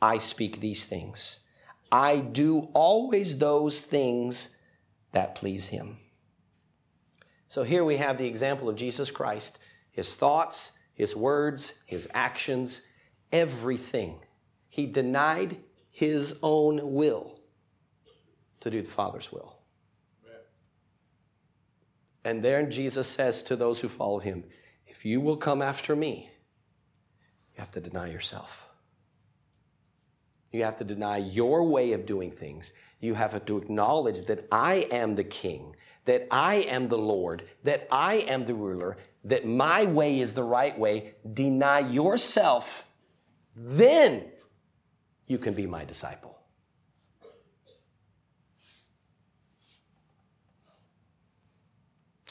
I 0.00 0.18
speak 0.18 0.60
these 0.60 0.86
things. 0.86 1.44
I 1.92 2.18
do 2.18 2.70
always 2.72 3.38
those 3.38 3.80
things 3.80 4.56
that 5.12 5.34
please 5.34 5.68
him. 5.68 5.96
So 7.48 7.64
here 7.64 7.84
we 7.84 7.96
have 7.96 8.16
the 8.16 8.26
example 8.26 8.68
of 8.68 8.76
Jesus 8.76 9.10
Christ, 9.10 9.58
his 9.90 10.14
thoughts, 10.14 10.78
his 10.94 11.16
words, 11.16 11.74
his 11.84 12.08
actions, 12.14 12.86
everything. 13.32 14.20
He 14.68 14.86
denied 14.86 15.58
his 15.90 16.38
own 16.42 16.94
will 16.94 17.40
to 18.60 18.70
do 18.70 18.82
the 18.82 18.90
Father's 18.90 19.32
will. 19.32 19.56
And 22.24 22.42
then 22.42 22.70
Jesus 22.70 23.08
says 23.08 23.42
to 23.44 23.56
those 23.56 23.80
who 23.80 23.88
followed 23.88 24.24
him, 24.24 24.44
If 24.86 25.04
you 25.04 25.20
will 25.20 25.36
come 25.36 25.62
after 25.62 25.96
me, 25.96 26.30
you 27.54 27.60
have 27.60 27.70
to 27.72 27.80
deny 27.80 28.08
yourself. 28.10 28.68
You 30.52 30.64
have 30.64 30.76
to 30.76 30.84
deny 30.84 31.18
your 31.18 31.64
way 31.64 31.92
of 31.92 32.06
doing 32.06 32.30
things. 32.30 32.72
You 32.98 33.14
have 33.14 33.44
to 33.44 33.56
acknowledge 33.56 34.24
that 34.24 34.46
I 34.52 34.86
am 34.90 35.16
the 35.16 35.24
king, 35.24 35.76
that 36.04 36.26
I 36.30 36.56
am 36.56 36.88
the 36.88 36.98
Lord, 36.98 37.44
that 37.64 37.86
I 37.90 38.16
am 38.16 38.44
the 38.44 38.54
ruler, 38.54 38.98
that 39.24 39.46
my 39.46 39.84
way 39.84 40.18
is 40.18 40.34
the 40.34 40.42
right 40.42 40.78
way. 40.78 41.14
Deny 41.32 41.80
yourself 41.80 42.89
then 43.62 44.24
you 45.26 45.36
can 45.36 45.52
be 45.52 45.66
my 45.66 45.84
disciple. 45.84 46.38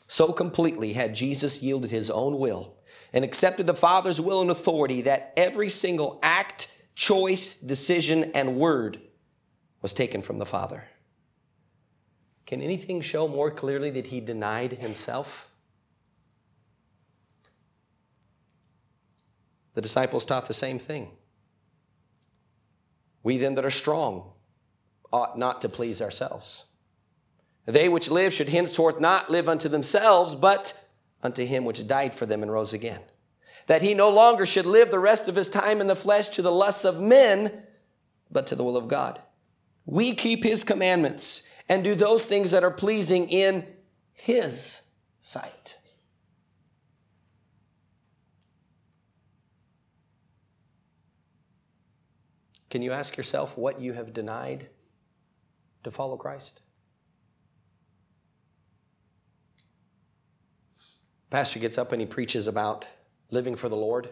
So 0.08 0.34
completely 0.34 0.94
had 0.94 1.14
Jesus 1.14 1.62
yielded 1.62 1.92
his 1.92 2.10
own 2.10 2.40
will 2.40 2.78
and 3.14 3.24
accepted 3.24 3.68
the 3.68 3.76
Father's 3.76 4.20
will 4.20 4.42
and 4.42 4.50
authority 4.50 5.04
that 5.04 5.34
every 5.38 5.70
single 5.70 6.20
act, 6.24 6.74
choice, 6.96 7.56
decision, 7.56 8.32
and 8.34 8.58
word 8.58 9.00
was 9.84 9.94
taken 9.94 10.24
from 10.24 10.40
the 10.40 10.48
Father. 10.48 10.86
Can 12.48 12.60
anything 12.60 13.02
show 13.02 13.28
more 13.28 13.52
clearly 13.52 13.92
that 13.92 14.08
he 14.08 14.20
denied 14.20 14.74
himself? 14.74 15.48
The 19.76 19.82
disciples 19.82 20.26
taught 20.26 20.48
the 20.48 20.56
same 20.56 20.80
thing. 20.80 21.12
We 23.30 23.38
then 23.38 23.54
that 23.54 23.66
are 23.66 23.70
strong 23.70 24.32
ought 25.14 25.38
not 25.38 25.62
to 25.62 25.70
please 25.70 26.02
ourselves. 26.02 26.66
They 27.68 27.88
which 27.88 28.10
live 28.10 28.34
should 28.34 28.50
henceforth 28.50 29.00
not 29.00 29.30
live 29.30 29.48
unto 29.48 29.70
themselves, 29.70 30.34
but 30.34 30.84
unto 31.22 31.46
him 31.46 31.64
which 31.64 31.86
died 31.86 32.16
for 32.16 32.26
them 32.26 32.42
and 32.42 32.52
rose 32.52 32.74
again. 32.74 33.02
That 33.68 33.84
he 33.84 33.94
no 33.94 34.10
longer 34.10 34.48
should 34.48 34.66
live 34.66 34.90
the 34.90 34.98
rest 34.98 35.28
of 35.28 35.36
his 35.36 35.48
time 35.48 35.80
in 35.80 35.86
the 35.86 35.96
flesh 35.96 36.30
to 36.30 36.42
the 36.42 36.52
lusts 36.52 36.86
of 36.86 37.00
men, 37.00 37.66
but 38.32 38.48
to 38.48 38.56
the 38.56 38.64
will 38.64 38.76
of 38.76 38.88
God. 38.88 39.22
We 39.86 40.16
keep 40.16 40.44
his 40.44 40.64
commandments 40.64 41.48
and 41.70 41.84
do 41.84 41.94
those 41.94 42.26
things 42.26 42.50
that 42.50 42.64
are 42.64 42.72
pleasing 42.72 43.30
in 43.30 43.64
his 44.12 44.88
sight. 45.22 45.78
Can 52.70 52.82
you 52.82 52.92
ask 52.92 53.18
yourself 53.18 53.58
what 53.58 53.82
you 53.82 53.94
have 53.94 54.14
denied 54.14 54.70
to 55.84 55.92
follow 55.92 56.18
Christ? 56.18 56.62
Pastor 61.30 61.60
gets 61.60 61.78
up 61.78 61.92
and 61.92 62.02
he 62.02 62.08
preaches 62.08 62.48
about 62.48 62.88
living 63.32 63.56
for 63.56 63.70
the 63.70 63.76
Lord, 63.76 64.10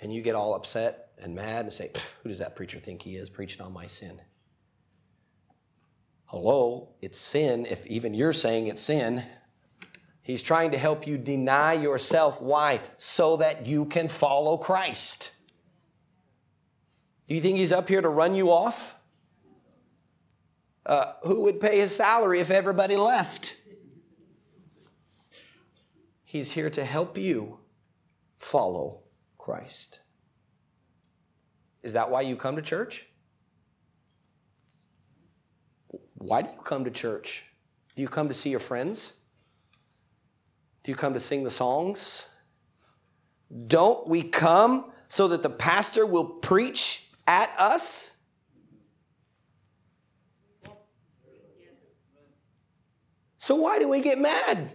and 0.00 0.12
you 0.12 0.22
get 0.22 0.34
all 0.34 0.54
upset 0.54 1.10
and 1.20 1.34
mad 1.34 1.64
and 1.64 1.72
say, 1.72 1.90
Who 2.22 2.28
does 2.28 2.38
that 2.38 2.54
preacher 2.54 2.78
think 2.78 3.02
he 3.02 3.16
is 3.16 3.30
preaching 3.30 3.62
on 3.62 3.72
my 3.72 3.86
sin? 3.86 4.20
Hello, 6.26 6.90
it's 7.00 7.18
sin 7.18 7.66
if 7.66 7.86
even 7.86 8.14
you're 8.14 8.32
saying 8.32 8.66
it's 8.66 8.82
sin. 8.82 9.24
He's 10.22 10.42
trying 10.42 10.72
to 10.72 10.78
help 10.78 11.06
you 11.06 11.16
deny 11.16 11.72
yourself. 11.72 12.42
Why? 12.42 12.80
So 12.98 13.38
that 13.38 13.66
you 13.66 13.86
can 13.86 14.08
follow 14.08 14.58
Christ. 14.58 15.34
Do 17.28 17.34
you 17.34 17.42
think 17.42 17.58
he's 17.58 17.72
up 17.72 17.88
here 17.88 18.00
to 18.00 18.08
run 18.08 18.34
you 18.34 18.50
off? 18.50 18.98
Uh, 20.86 21.12
who 21.22 21.42
would 21.42 21.60
pay 21.60 21.78
his 21.78 21.94
salary 21.94 22.40
if 22.40 22.50
everybody 22.50 22.96
left? 22.96 23.56
He's 26.24 26.52
here 26.52 26.70
to 26.70 26.84
help 26.84 27.18
you 27.18 27.58
follow 28.34 29.02
Christ. 29.36 30.00
Is 31.82 31.92
that 31.92 32.10
why 32.10 32.22
you 32.22 32.36
come 32.36 32.56
to 32.56 32.62
church? 32.62 33.06
Why 36.14 36.42
do 36.42 36.48
you 36.48 36.62
come 36.62 36.84
to 36.84 36.90
church? 36.90 37.44
Do 37.94 38.02
you 38.02 38.08
come 38.08 38.28
to 38.28 38.34
see 38.34 38.50
your 38.50 38.60
friends? 38.60 39.14
Do 40.82 40.90
you 40.90 40.96
come 40.96 41.12
to 41.12 41.20
sing 41.20 41.44
the 41.44 41.50
songs? 41.50 42.28
Don't 43.66 44.08
we 44.08 44.22
come 44.22 44.92
so 45.08 45.28
that 45.28 45.42
the 45.42 45.50
pastor 45.50 46.06
will 46.06 46.24
preach 46.24 47.07
at 47.28 47.50
us? 47.58 48.16
So 53.36 53.54
why 53.54 53.78
do 53.78 53.88
we 53.88 54.00
get 54.00 54.18
mad? 54.18 54.70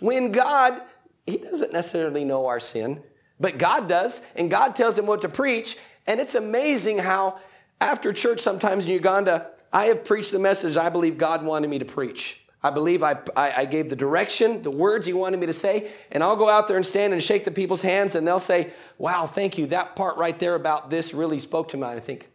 When 0.00 0.32
God, 0.32 0.80
He 1.26 1.38
doesn't 1.38 1.72
necessarily 1.72 2.24
know 2.24 2.46
our 2.46 2.60
sin, 2.60 3.02
but 3.40 3.56
God 3.56 3.88
does, 3.88 4.26
and 4.34 4.50
God 4.50 4.74
tells 4.74 4.98
him 4.98 5.06
what 5.06 5.22
to 5.22 5.28
preach. 5.28 5.76
And 6.06 6.20
it's 6.20 6.34
amazing 6.34 6.98
how 6.98 7.40
after 7.80 8.12
church, 8.12 8.40
sometimes 8.40 8.86
in 8.86 8.92
Uganda, 8.92 9.50
I 9.72 9.86
have 9.86 10.04
preached 10.04 10.32
the 10.32 10.38
message 10.38 10.76
I 10.76 10.88
believe 10.88 11.18
God 11.18 11.44
wanted 11.44 11.68
me 11.68 11.78
to 11.78 11.84
preach. 11.84 12.45
I 12.66 12.70
believe 12.70 13.04
I, 13.04 13.16
I, 13.36 13.52
I, 13.58 13.64
gave 13.64 13.90
the 13.90 13.96
direction, 13.96 14.62
the 14.62 14.72
words 14.72 15.06
He 15.06 15.12
wanted 15.12 15.38
me 15.38 15.46
to 15.46 15.52
say, 15.52 15.88
and 16.10 16.20
I'll 16.20 16.34
go 16.34 16.48
out 16.48 16.66
there 16.66 16.76
and 16.76 16.84
stand 16.84 17.12
and 17.12 17.22
shake 17.22 17.44
the 17.44 17.52
people's 17.52 17.82
hands, 17.82 18.16
and 18.16 18.26
they'll 18.26 18.40
say, 18.40 18.72
Wow, 18.98 19.26
thank 19.26 19.56
you. 19.56 19.66
That 19.66 19.94
part 19.94 20.16
right 20.16 20.36
there 20.36 20.56
about 20.56 20.90
this 20.90 21.14
really 21.14 21.38
spoke 21.38 21.68
to 21.68 21.76
me. 21.76 21.84
And 21.84 21.92
I 21.96 22.00
think, 22.00 22.28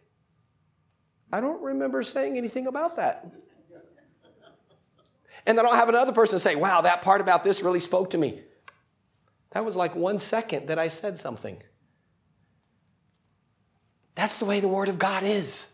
I 1.30 1.42
don't 1.42 1.62
remember 1.62 2.02
saying 2.02 2.38
anything 2.38 2.66
about 2.66 2.96
that. 2.96 3.30
And 5.46 5.58
then 5.58 5.66
I'll 5.66 5.74
have 5.74 5.90
another 5.90 6.12
person 6.12 6.38
say, 6.38 6.54
Wow, 6.54 6.80
that 6.80 7.02
part 7.02 7.20
about 7.20 7.44
this 7.44 7.62
really 7.62 7.80
spoke 7.80 8.08
to 8.10 8.18
me. 8.18 8.40
That 9.50 9.66
was 9.66 9.76
like 9.76 9.94
one 9.94 10.18
second 10.18 10.68
that 10.68 10.78
I 10.78 10.88
said 10.88 11.18
something. 11.18 11.62
That's 14.14 14.38
the 14.38 14.46
way 14.46 14.60
the 14.60 14.68
Word 14.68 14.88
of 14.88 14.98
God 14.98 15.24
is. 15.24 15.71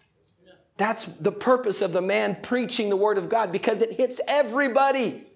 That's 0.79 1.05
the 1.05 1.33
purpose 1.33 1.83
of 1.83 1.93
the 1.93 2.01
man 2.01 2.39
preaching 2.41 2.89
the 2.89 2.97
Word 2.97 3.19
of 3.19 3.29
God 3.29 3.53
because 3.53 3.83
it 3.83 3.95
hits 3.95 4.21
everybody. 4.29 5.27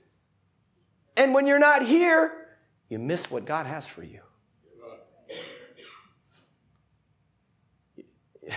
And 1.17 1.35
when 1.35 1.49
you're 1.49 1.59
not 1.59 1.83
here, 1.83 2.47
you 2.89 3.01
miss 3.01 3.31
what 3.31 3.45
God 3.45 3.67
has 3.67 3.87
for 3.87 4.03
you. 4.05 4.21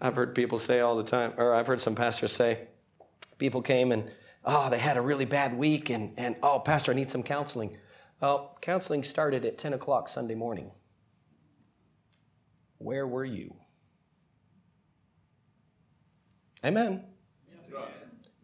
I've 0.00 0.16
heard 0.16 0.34
people 0.34 0.58
say 0.58 0.80
all 0.80 0.96
the 0.96 1.04
time, 1.04 1.34
or 1.36 1.54
I've 1.54 1.66
heard 1.66 1.80
some 1.82 1.94
pastors 1.94 2.32
say, 2.32 2.66
people 3.38 3.60
came 3.60 3.92
and, 3.92 4.10
oh, 4.44 4.70
they 4.70 4.78
had 4.78 4.96
a 4.96 5.02
really 5.02 5.26
bad 5.26 5.56
week, 5.56 5.90
and, 5.90 6.14
and 6.16 6.36
oh, 6.42 6.60
Pastor, 6.60 6.92
I 6.92 6.94
need 6.94 7.10
some 7.10 7.22
counseling. 7.22 7.76
Well, 8.20 8.56
counseling 8.62 9.02
started 9.02 9.44
at 9.44 9.58
10 9.58 9.74
o'clock 9.74 10.08
Sunday 10.08 10.34
morning. 10.34 10.70
Where 12.78 13.06
were 13.06 13.24
you? 13.24 13.56
Amen. 16.64 17.04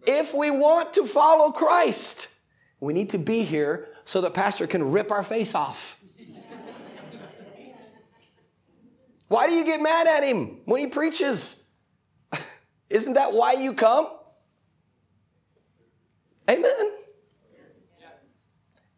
If 0.06 0.34
we 0.34 0.50
want 0.50 0.92
to 0.94 1.04
follow 1.04 1.52
Christ, 1.52 2.34
we 2.80 2.92
need 2.92 3.10
to 3.10 3.18
be 3.18 3.44
here 3.44 3.88
so 4.04 4.20
that 4.22 4.34
Pastor 4.34 4.66
can 4.66 4.90
rip 4.90 5.10
our 5.10 5.22
face 5.22 5.54
off. 5.54 6.00
why 9.28 9.46
do 9.46 9.52
you 9.52 9.64
get 9.64 9.80
mad 9.80 10.06
at 10.06 10.24
him 10.24 10.60
when 10.64 10.80
he 10.80 10.86
preaches? 10.86 11.62
Isn't 12.90 13.14
that 13.14 13.32
why 13.34 13.52
you 13.52 13.74
come? 13.74 14.08
Amen. 16.50 16.92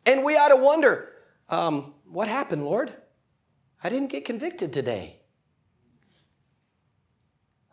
And 0.07 0.25
we 0.25 0.37
ought 0.37 0.49
to 0.49 0.57
wonder 0.57 1.09
um, 1.49 1.95
what 2.05 2.29
happened, 2.29 2.65
Lord? 2.65 2.93
I 3.83 3.89
didn't 3.89 4.09
get 4.09 4.25
convicted 4.25 4.73
today. 4.73 5.20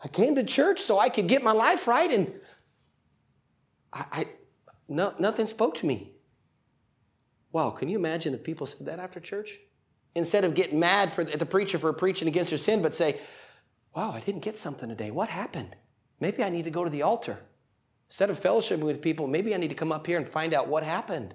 I 0.07 0.09
came 0.09 0.35
to 0.35 0.43
church 0.45 0.79
so 0.79 0.97
I 0.97 1.09
could 1.09 1.27
get 1.27 1.43
my 1.43 1.51
life 1.51 1.85
right, 1.85 2.09
and 2.09 2.31
I, 3.91 4.05
I 4.09 4.25
no, 4.87 5.13
nothing 5.19 5.47
spoke 5.47 5.75
to 5.75 5.85
me. 5.85 6.13
Wow, 7.51 7.71
can 7.71 7.89
you 7.89 7.97
imagine 7.97 8.33
if 8.33 8.41
people 8.41 8.65
said 8.65 8.87
that 8.87 8.99
after 8.99 9.19
church? 9.19 9.59
Instead 10.15 10.45
of 10.45 10.55
getting 10.55 10.79
mad 10.79 11.11
for, 11.11 11.23
at 11.23 11.39
the 11.39 11.45
preacher 11.45 11.77
for 11.77 11.91
preaching 11.91 12.29
against 12.29 12.51
their 12.51 12.57
sin, 12.57 12.81
but 12.81 12.93
say, 12.93 13.19
Wow, 13.93 14.11
I 14.11 14.21
didn't 14.21 14.43
get 14.43 14.55
something 14.55 14.87
today. 14.87 15.11
What 15.11 15.27
happened? 15.27 15.75
Maybe 16.21 16.41
I 16.41 16.49
need 16.49 16.63
to 16.63 16.71
go 16.71 16.85
to 16.85 16.89
the 16.89 17.01
altar. 17.01 17.41
Instead 18.07 18.29
of 18.29 18.39
fellowshipping 18.39 18.85
with 18.85 19.01
people, 19.01 19.27
maybe 19.27 19.53
I 19.53 19.57
need 19.57 19.71
to 19.71 19.75
come 19.75 19.91
up 19.91 20.07
here 20.07 20.17
and 20.17 20.27
find 20.27 20.53
out 20.53 20.69
what 20.69 20.83
happened. 20.83 21.33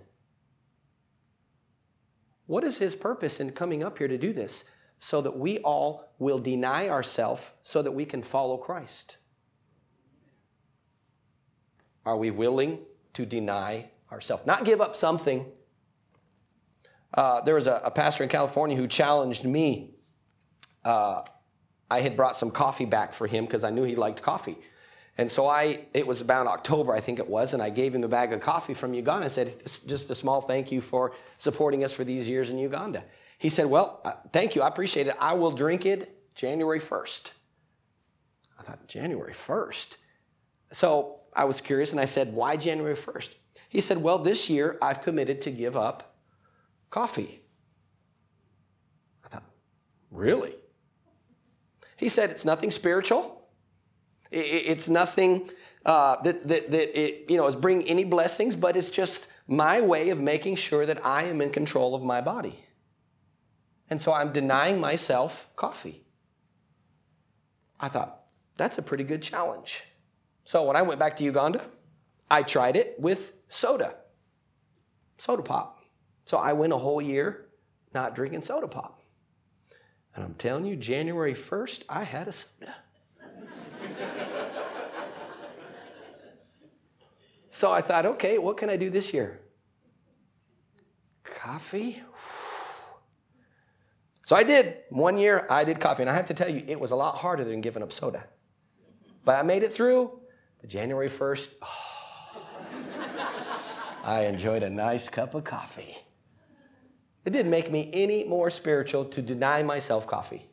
What 2.46 2.64
is 2.64 2.78
his 2.78 2.94
purpose 2.94 3.38
in 3.38 3.50
coming 3.50 3.85
up 3.85 3.98
here 3.98 4.08
to 4.08 4.16
do 4.16 4.32
this? 4.32 4.70
So 5.03 5.21
that 5.21 5.37
we 5.37 5.59
all 5.59 6.15
will 6.21 6.38
deny 6.38 6.88
ourselves 6.88 7.55
so 7.65 7.83
that 7.83 7.91
we 7.91 8.05
can 8.05 8.23
follow 8.23 8.57
Christ. 8.57 9.17
Are 12.07 12.17
we 12.17 12.31
willing 12.31 12.79
to 13.15 13.27
deny 13.27 13.91
ourselves? 14.12 14.47
Not 14.47 14.65
give 14.65 14.81
up 14.81 14.95
something. 14.95 15.47
Uh, 17.12 17.41
there 17.41 17.57
was 17.57 17.67
a, 17.67 17.83
a, 17.85 17.91
pastor 17.91 18.23
in 18.23 18.31
California 18.31 18.77
who 18.77 18.87
challenged 18.87 19.45
me. 19.45 19.91
Uh, 20.85 21.23
I 21.91 22.01
had 22.01 22.17
brought 22.17 22.37
some 22.37 22.53
coffee 22.53 22.87
back 22.87 23.12
for 23.12 23.27
him 23.27 23.45
because 23.45 23.65
I 23.65 23.71
knew 23.71 23.83
he 23.83 23.97
liked 23.97 24.23
coffee. 24.23 24.57
And 25.19 25.29
so 25.29 25.49
I, 25.49 25.81
it 25.93 26.07
was 26.07 26.21
about 26.21 26.47
October, 26.47 26.93
I 26.93 27.01
think 27.01 27.19
it 27.19 27.29
was, 27.29 27.55
and 27.55 27.62
I 27.62 27.71
gave 27.71 27.93
him 27.93 28.05
a 28.05 28.09
bag 28.09 28.33
of 28.33 28.41
coffee 28.41 28.73
from 28.73 28.95
Uganda. 28.95 29.25
I 29.25 29.29
said, 29.29 29.62
just 29.65 30.11
a 30.11 30.15
small 30.15 30.41
thank 30.41 30.71
you 30.71 30.81
for 30.81 31.12
supporting 31.38 31.83
us 31.83 31.93
for 31.93 32.05
these 32.05 32.29
years 32.29 32.51
in 32.51 32.59
Uganda. 32.59 33.03
He 33.42 33.48
said, 33.48 33.66
Well, 33.66 34.00
uh, 34.05 34.12
thank 34.33 34.55
you. 34.55 34.62
I 34.62 34.68
appreciate 34.68 35.09
it. 35.09 35.16
I 35.18 35.33
will 35.33 35.50
drink 35.50 35.85
it 35.85 36.33
January 36.37 36.78
1st. 36.78 37.33
I 38.57 38.62
thought, 38.62 38.87
January 38.87 39.33
1st? 39.33 39.96
So 40.70 41.22
I 41.35 41.44
was 41.44 41.61
curious 41.61 41.90
and 41.90 42.00
I 42.00 42.05
said, 42.05 42.35
Why 42.35 42.57
January 42.57 42.94
1st? 42.94 43.35
He 43.68 43.81
said, 43.81 43.98
Well, 43.98 44.18
this 44.18 44.48
year 44.48 44.78
I've 44.81 45.02
committed 45.02 45.40
to 45.40 45.50
give 45.50 45.76
up 45.76 46.14
coffee. 46.88 47.40
I 49.24 49.28
thought, 49.28 49.42
Really? 50.12 50.55
He 51.96 52.09
said, 52.09 52.31
It's 52.31 52.44
nothing 52.44 52.70
spiritual. 52.70 53.48
It's 54.31 54.88
nothing 54.88 55.50
uh, 55.85 56.22
that, 56.22 56.46
that, 56.46 56.70
that 56.70 56.96
it, 56.96 57.28
you 57.28 57.37
know, 57.37 57.48
is 57.48 57.57
bringing 57.57 57.88
any 57.88 58.05
blessings, 58.05 58.55
but 58.55 58.76
it's 58.76 58.88
just 58.88 59.26
my 59.48 59.81
way 59.81 60.11
of 60.11 60.20
making 60.20 60.55
sure 60.55 60.87
that 60.87 61.05
I 61.05 61.24
am 61.24 61.40
in 61.40 61.50
control 61.50 61.96
of 61.96 62.05
my 62.05 62.20
body. 62.20 62.62
And 63.92 64.00
so 64.00 64.14
I'm 64.14 64.33
denying 64.33 64.81
myself 64.81 65.55
coffee. 65.55 66.07
I 67.78 67.88
thought, 67.88 68.22
that's 68.57 68.78
a 68.78 68.83
pretty 68.83 69.05
good 69.05 69.20
challenge. 69.20 69.85
So 70.44 70.62
when 70.62 70.76
I 70.76 70.83
went 70.83 70.98
back 70.98 71.14
to 71.16 71.24
Uganda, 71.24 71.61
I 72.31 72.42
tried 72.42 72.74
it 72.74 72.94
with 72.98 73.35
soda, 73.48 73.96
soda 75.19 75.42
pop. 75.42 75.83
So 76.25 76.38
I 76.38 76.54
went 76.54 76.73
a 76.73 76.79
whole 76.79 77.02
year 77.02 77.48
not 77.92 78.14
drinking 78.14 78.40
soda 78.40 78.67
pop. 78.67 79.02
And 80.14 80.25
I'm 80.25 80.37
telling 80.37 80.64
you, 80.64 80.75
January 80.75 81.35
1st, 81.35 81.83
I 81.90 82.04
had 82.04 82.29
a 82.29 82.33
soda. 82.33 82.75
so 87.50 87.71
I 87.71 87.83
thought, 87.83 88.06
okay, 88.06 88.38
what 88.38 88.56
can 88.56 88.71
I 88.71 88.79
do 88.79 88.88
this 88.88 89.12
year? 89.12 89.42
Coffee? 91.25 92.02
So 94.33 94.37
I 94.37 94.44
did. 94.44 94.78
One 94.88 95.18
year 95.18 95.46
I 95.50 95.62
did 95.62 95.78
coffee. 95.78 96.04
And 96.04 96.08
I 96.08 96.14
have 96.14 96.24
to 96.24 96.33
tell 96.33 96.48
you, 96.48 96.62
it 96.66 96.80
was 96.80 96.90
a 96.90 96.96
lot 96.96 97.16
harder 97.16 97.44
than 97.44 97.60
giving 97.60 97.83
up 97.83 97.92
soda. 97.92 98.24
But 99.26 99.38
I 99.38 99.42
made 99.42 99.62
it 99.62 99.68
through. 99.68 100.20
But 100.58 100.70
January 100.70 101.10
1st, 101.10 101.50
oh, 101.60 102.42
I 104.04 104.24
enjoyed 104.24 104.62
a 104.62 104.70
nice 104.70 105.10
cup 105.10 105.35
of 105.35 105.44
coffee. 105.44 105.98
It 107.26 107.35
didn't 107.35 107.50
make 107.50 107.70
me 107.70 107.90
any 107.92 108.24
more 108.24 108.48
spiritual 108.48 109.04
to 109.04 109.20
deny 109.20 109.62
myself 109.62 110.06
coffee. 110.06 110.46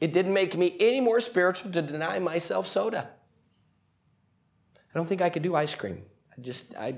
It 0.00 0.14
didn't 0.14 0.32
make 0.32 0.56
me 0.56 0.74
any 0.80 1.02
more 1.02 1.20
spiritual 1.20 1.70
to 1.72 1.82
deny 1.82 2.18
myself 2.18 2.66
soda. 2.66 3.10
I 4.74 4.98
don't 4.98 5.06
think 5.06 5.20
I 5.20 5.28
could 5.28 5.42
do 5.42 5.54
ice 5.54 5.74
cream. 5.74 6.00
I 6.32 6.40
just, 6.40 6.74
I, 6.78 6.94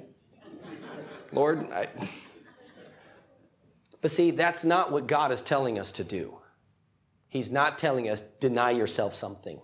Lord, 1.32 1.68
I. 1.72 1.88
But 4.01 4.11
see, 4.11 4.30
that's 4.30 4.64
not 4.64 4.90
what 4.90 5.07
God 5.07 5.30
is 5.30 5.42
telling 5.42 5.78
us 5.78 5.92
to 5.92 6.05
do. 6.05 6.38
He's 7.28 7.53
not 7.53 7.78
telling 7.78 8.09
us, 8.09 8.22
deny 8.22 8.70
yourself 8.70 9.14
something. 9.14 9.61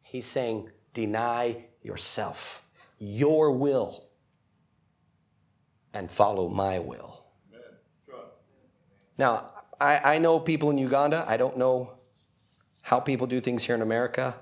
He's 0.00 0.26
saying, 0.26 0.70
deny 0.94 1.66
yourself, 1.82 2.64
your 2.98 3.50
will, 3.50 4.08
and 5.92 6.10
follow 6.10 6.48
my 6.48 6.78
will. 6.78 7.24
Now, 9.18 9.50
I, 9.80 10.00
I 10.14 10.18
know 10.18 10.38
people 10.38 10.70
in 10.70 10.78
Uganda. 10.78 11.24
I 11.28 11.36
don't 11.36 11.56
know 11.56 11.98
how 12.82 13.00
people 13.00 13.26
do 13.26 13.40
things 13.40 13.64
here 13.64 13.74
in 13.74 13.82
America. 13.82 14.36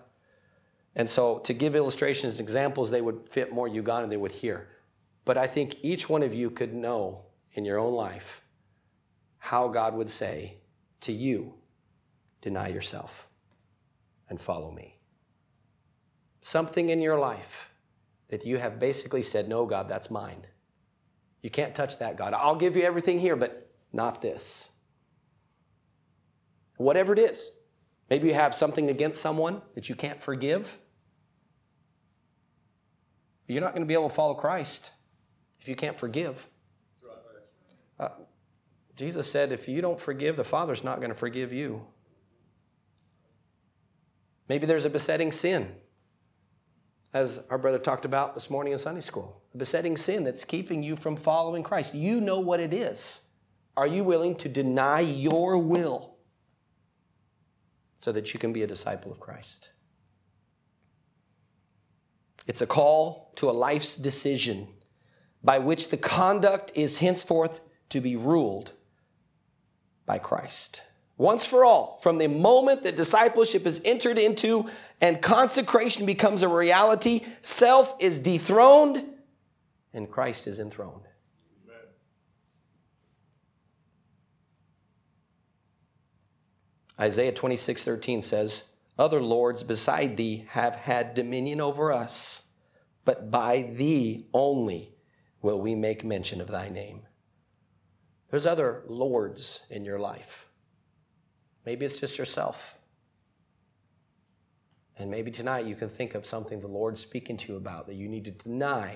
And 0.95 1.09
so, 1.09 1.39
to 1.41 1.53
give 1.53 1.75
illustrations 1.75 2.39
and 2.39 2.45
examples, 2.45 2.91
they 2.91 3.01
would 3.01 3.29
fit 3.29 3.53
more 3.53 3.67
Uganda 3.67 4.03
than 4.03 4.11
they 4.11 4.17
would 4.17 4.33
here. 4.33 4.69
But 5.25 5.37
I 5.37 5.47
think 5.47 5.77
each 5.83 6.09
one 6.09 6.23
of 6.23 6.33
you 6.35 6.51
could 6.51 6.73
know 6.73 7.27
in 7.53 7.65
your 7.65 7.79
own 7.79 7.95
life 7.95 8.43
how 9.47 9.69
God 9.69 9.95
would 9.95 10.11
say 10.11 10.59
to 11.01 11.13
you, 11.13 11.55
deny 12.41 12.67
yourself 12.67 13.29
and 14.29 14.41
follow 14.41 14.73
me. 14.73 14.99
Something 16.41 16.89
in 16.89 17.01
your 17.01 17.17
life 17.17 17.73
that 18.29 18.45
you 18.45 18.59
have 18.59 18.81
basically 18.81 19.23
said, 19.23 19.49
No, 19.49 19.65
God, 19.65 19.89
that's 19.89 20.11
mine. 20.11 20.47
You 21.43 21.51
can't 21.51 21.77
touch 21.77 21.99
that, 21.99 22.17
God. 22.17 22.35
I'll 22.35 22.57
give 22.57 22.77
you 22.77 22.83
everything 22.83 23.21
here, 23.21 23.37
but 23.37 23.71
not 23.93 24.21
this. 24.21 24.73
Whatever 26.77 27.13
it 27.13 27.21
is. 27.21 27.53
Maybe 28.11 28.27
you 28.27 28.35
have 28.35 28.53
something 28.53 28.91
against 28.91 29.21
someone 29.21 29.63
that 29.77 29.89
you 29.89 29.95
can't 29.95 30.21
forgive. 30.21 30.79
You're 33.47 33.63
not 33.63 33.75
going 33.75 33.83
to 33.83 33.87
be 33.87 33.95
able 33.95 34.09
to 34.09 34.15
follow 34.15 34.35
Christ 34.35 34.91
if 35.61 35.69
you 35.69 35.77
can't 35.77 35.97
forgive. 35.97 36.49
Uh, 37.99 38.09
Jesus 38.97 39.31
said, 39.31 39.53
if 39.53 39.69
you 39.69 39.83
don't 39.83 40.01
forgive, 40.01 40.37
the 40.37 40.45
Father's 40.45 40.83
not 40.83 41.01
going 41.01 41.11
to 41.11 41.15
forgive 41.17 41.53
you. 41.53 41.87
Maybe 44.49 44.67
there's 44.67 44.87
a 44.87 44.91
besetting 44.91 45.31
sin, 45.31 45.75
as 47.13 47.45
our 47.51 47.59
brother 47.59 47.79
talked 47.79 48.05
about 48.05 48.35
this 48.35 48.49
morning 48.49 48.73
in 48.73 48.79
Sunday 48.79 49.01
school. 49.01 49.43
A 49.55 49.59
besetting 49.59 49.97
sin 49.97 50.25
that's 50.25 50.45
keeping 50.45 50.83
you 50.83 50.97
from 50.97 51.17
following 51.17 51.63
Christ. 51.63 51.95
You 51.95 52.21
know 52.21 52.41
what 52.41 52.61
it 52.61 52.73
is. 52.73 53.27
Are 53.77 53.87
you 53.87 54.05
willing 54.05 54.35
to 54.37 54.49
deny 54.49 55.01
your 55.01 55.59
will 55.59 56.17
so 57.99 58.13
that 58.13 58.33
you 58.33 58.41
can 58.41 58.53
be 58.53 58.63
a 58.63 58.67
disciple 58.67 59.13
of 59.13 59.21
Christ? 59.21 59.71
It's 62.47 62.63
a 62.63 62.67
call 62.67 63.33
to 63.37 63.51
a 63.51 63.53
life's 63.53 63.97
decision 63.97 64.69
by 65.43 65.59
which 65.59 65.91
the 65.91 65.97
conduct 65.97 66.73
is 66.75 66.99
henceforth 66.99 67.61
to 67.91 68.01
be 68.01 68.17
ruled 68.17 68.73
by 70.07 70.19
Christ. 70.19 70.83
Once 71.19 71.47
for 71.47 71.65
all, 71.65 71.99
from 72.03 72.19
the 72.19 72.29
moment 72.29 72.83
that 72.83 72.97
discipleship 72.97 73.67
is 73.67 73.81
entered 73.85 74.19
into 74.19 74.69
and 75.01 75.21
consecration 75.23 76.05
becomes 76.07 76.43
a 76.43 76.49
reality, 76.49 77.25
self 77.43 77.97
is 78.01 78.21
dethroned 78.21 79.05
and 79.95 80.11
Christ 80.11 80.47
is 80.47 80.59
enthroned. 80.59 81.03
Isaiah 86.99 87.33
26, 87.33 87.85
13 87.85 88.23
says, 88.23 88.71
Other 88.99 89.21
lords 89.21 89.63
beside 89.63 90.17
thee 90.17 90.47
have 90.51 90.77
had 90.77 91.15
dominion 91.15 91.61
over 91.61 91.93
us, 91.93 92.49
but 93.05 93.31
by 93.31 93.63
thee 93.63 94.27
only 94.33 94.95
will 95.43 95.61
we 95.61 95.75
make 95.75 96.05
mention 96.05 96.41
of 96.41 96.49
thy 96.49 96.69
name. 96.69 97.06
There's 98.29 98.47
other 98.47 98.83
lords 98.87 99.67
in 99.71 99.85
your 99.85 99.99
life. 99.99 100.47
Maybe 101.65 101.85
it's 101.85 102.01
just 102.01 102.19
yourself. 102.19 102.79
And 104.99 105.11
maybe 105.11 105.31
tonight 105.31 105.67
you 105.67 105.75
can 105.75 105.89
think 105.89 106.15
of 106.15 106.25
something 106.25 106.61
the 106.61 106.69
Lord's 106.69 107.01
speaking 107.01 107.37
to 107.39 107.53
you 107.53 107.57
about 107.57 107.87
that 107.87 107.95
you 107.95 108.09
need 108.09 108.25
to 108.25 108.31
deny. 108.31 108.95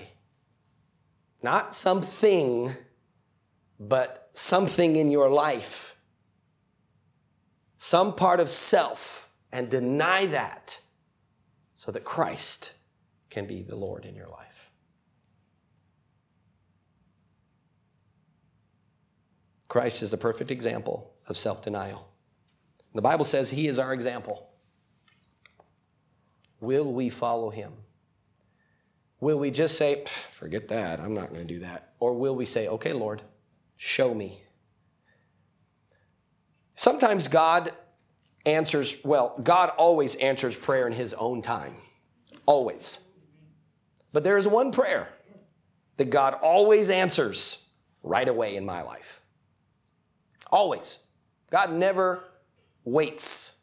Not 1.43 1.73
something, 1.73 2.75
but 3.79 4.29
something 4.33 4.95
in 4.95 5.11
your 5.11 5.29
life. 5.29 5.95
Some 7.77 8.15
part 8.15 8.39
of 8.39 8.49
self, 8.49 9.21
and 9.51 9.69
deny 9.69 10.25
that 10.27 10.81
so 11.75 11.91
that 11.91 12.03
Christ 12.03 12.75
can 13.29 13.45
be 13.45 13.61
the 13.61 13.75
Lord 13.75 14.05
in 14.05 14.15
your 14.15 14.27
life. 14.27 14.50
Christ 19.71 20.03
is 20.03 20.11
a 20.11 20.17
perfect 20.17 20.51
example 20.51 21.13
of 21.29 21.37
self 21.37 21.61
denial. 21.61 22.09
The 22.93 23.01
Bible 23.01 23.23
says 23.23 23.51
he 23.51 23.69
is 23.69 23.79
our 23.79 23.93
example. 23.93 24.49
Will 26.59 26.91
we 26.91 27.07
follow 27.07 27.51
him? 27.51 27.71
Will 29.21 29.39
we 29.39 29.49
just 29.49 29.77
say, 29.77 30.03
forget 30.05 30.67
that, 30.67 30.99
I'm 30.99 31.13
not 31.13 31.29
going 31.29 31.47
to 31.47 31.53
do 31.53 31.61
that? 31.61 31.93
Or 32.01 32.13
will 32.13 32.35
we 32.35 32.43
say, 32.43 32.67
okay, 32.67 32.91
Lord, 32.91 33.21
show 33.77 34.13
me? 34.13 34.41
Sometimes 36.75 37.29
God 37.29 37.69
answers, 38.45 38.97
well, 39.05 39.39
God 39.41 39.69
always 39.77 40.15
answers 40.15 40.57
prayer 40.57 40.85
in 40.85 40.91
his 40.91 41.13
own 41.13 41.41
time. 41.41 41.75
Always. 42.45 43.05
But 44.11 44.25
there 44.25 44.37
is 44.37 44.49
one 44.49 44.73
prayer 44.73 45.13
that 45.95 46.09
God 46.09 46.33
always 46.41 46.89
answers 46.89 47.69
right 48.03 48.27
away 48.27 48.57
in 48.57 48.65
my 48.65 48.81
life. 48.81 49.20
Always. 50.51 51.05
God 51.49 51.71
never 51.71 52.23
waits 52.83 53.59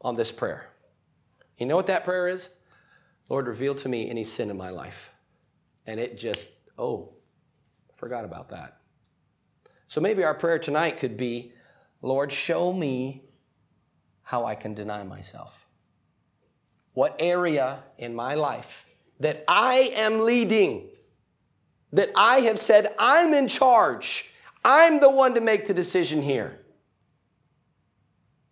on 0.00 0.16
this 0.16 0.32
prayer. 0.32 0.70
You 1.58 1.66
know 1.66 1.76
what 1.76 1.86
that 1.86 2.04
prayer 2.04 2.28
is? 2.28 2.56
Lord, 3.28 3.46
reveal 3.46 3.74
to 3.76 3.88
me 3.88 4.10
any 4.10 4.24
sin 4.24 4.50
in 4.50 4.56
my 4.56 4.70
life. 4.70 5.14
And 5.86 5.98
it 6.00 6.18
just, 6.18 6.50
oh, 6.78 7.14
forgot 7.94 8.24
about 8.24 8.50
that. 8.50 8.78
So 9.86 10.00
maybe 10.00 10.24
our 10.24 10.34
prayer 10.34 10.58
tonight 10.58 10.98
could 10.98 11.16
be, 11.16 11.52
Lord, 12.02 12.32
show 12.32 12.72
me 12.72 13.22
how 14.22 14.44
I 14.44 14.54
can 14.54 14.74
deny 14.74 15.04
myself. 15.04 15.68
What 16.92 17.16
area 17.18 17.84
in 17.98 18.14
my 18.14 18.34
life 18.34 18.88
that 19.20 19.44
I 19.46 19.92
am 19.94 20.20
leading, 20.20 20.88
that 21.92 22.10
I 22.16 22.40
have 22.40 22.58
said, 22.58 22.94
I'm 22.98 23.32
in 23.32 23.48
charge, 23.48 24.32
I'm 24.64 25.00
the 25.00 25.10
one 25.10 25.34
to 25.34 25.40
make 25.40 25.66
the 25.66 25.74
decision 25.74 26.22
here. 26.22 26.60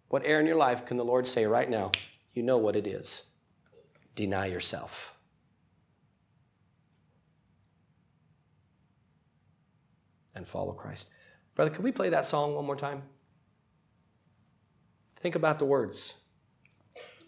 What 0.08 0.26
area 0.26 0.40
in 0.40 0.46
your 0.46 0.56
life 0.56 0.84
can 0.84 0.98
the 0.98 1.04
Lord 1.04 1.26
say 1.26 1.46
right 1.46 1.70
now? 1.70 1.92
You 2.34 2.42
know 2.42 2.58
what 2.58 2.76
it 2.76 2.86
is. 2.86 3.30
Deny 4.14 4.46
yourself. 4.46 5.16
And 10.34 10.46
follow 10.46 10.72
Christ. 10.72 11.10
Brother, 11.54 11.70
can 11.70 11.82
we 11.82 11.92
play 11.92 12.10
that 12.10 12.26
song 12.26 12.54
one 12.54 12.66
more 12.66 12.76
time? 12.76 13.02
Think 15.16 15.34
about 15.34 15.58
the 15.58 15.64
words. 15.64 16.18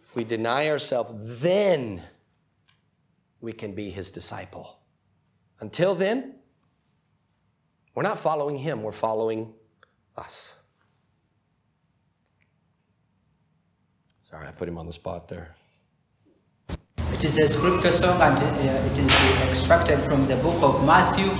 If 0.02 0.14
we 0.14 0.24
deny 0.24 0.68
ourselves, 0.68 1.40
then 1.40 2.02
we 3.40 3.52
can 3.52 3.72
be 3.72 3.90
his 3.90 4.10
disciple. 4.10 4.80
Until 5.60 5.94
then, 5.94 6.36
we're 7.94 8.02
not 8.02 8.18
following 8.18 8.58
him, 8.58 8.82
we're 8.82 8.92
following 8.92 9.54
us. 10.16 10.58
Sorry, 14.20 14.48
I 14.48 14.52
put 14.52 14.68
him 14.68 14.78
on 14.78 14.86
the 14.86 14.92
spot 14.92 15.28
there. 15.28 15.50
It 17.12 17.24
is 17.24 17.38
a 17.38 17.46
scripture 17.46 17.92
song 17.92 18.20
and 18.20 18.36
uh, 18.36 18.90
it 18.90 18.98
is 18.98 19.10
extracted 19.42 20.00
from 20.00 20.26
the 20.26 20.36
book 20.36 20.60
of 20.62 20.84
Matthew, 20.84 21.30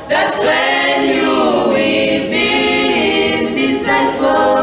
That's 0.10 0.40
when 0.40 1.16
you 1.16 1.30
will 1.70 2.30
be 2.30 2.92
his 2.92 3.48
disciple. 3.50 4.63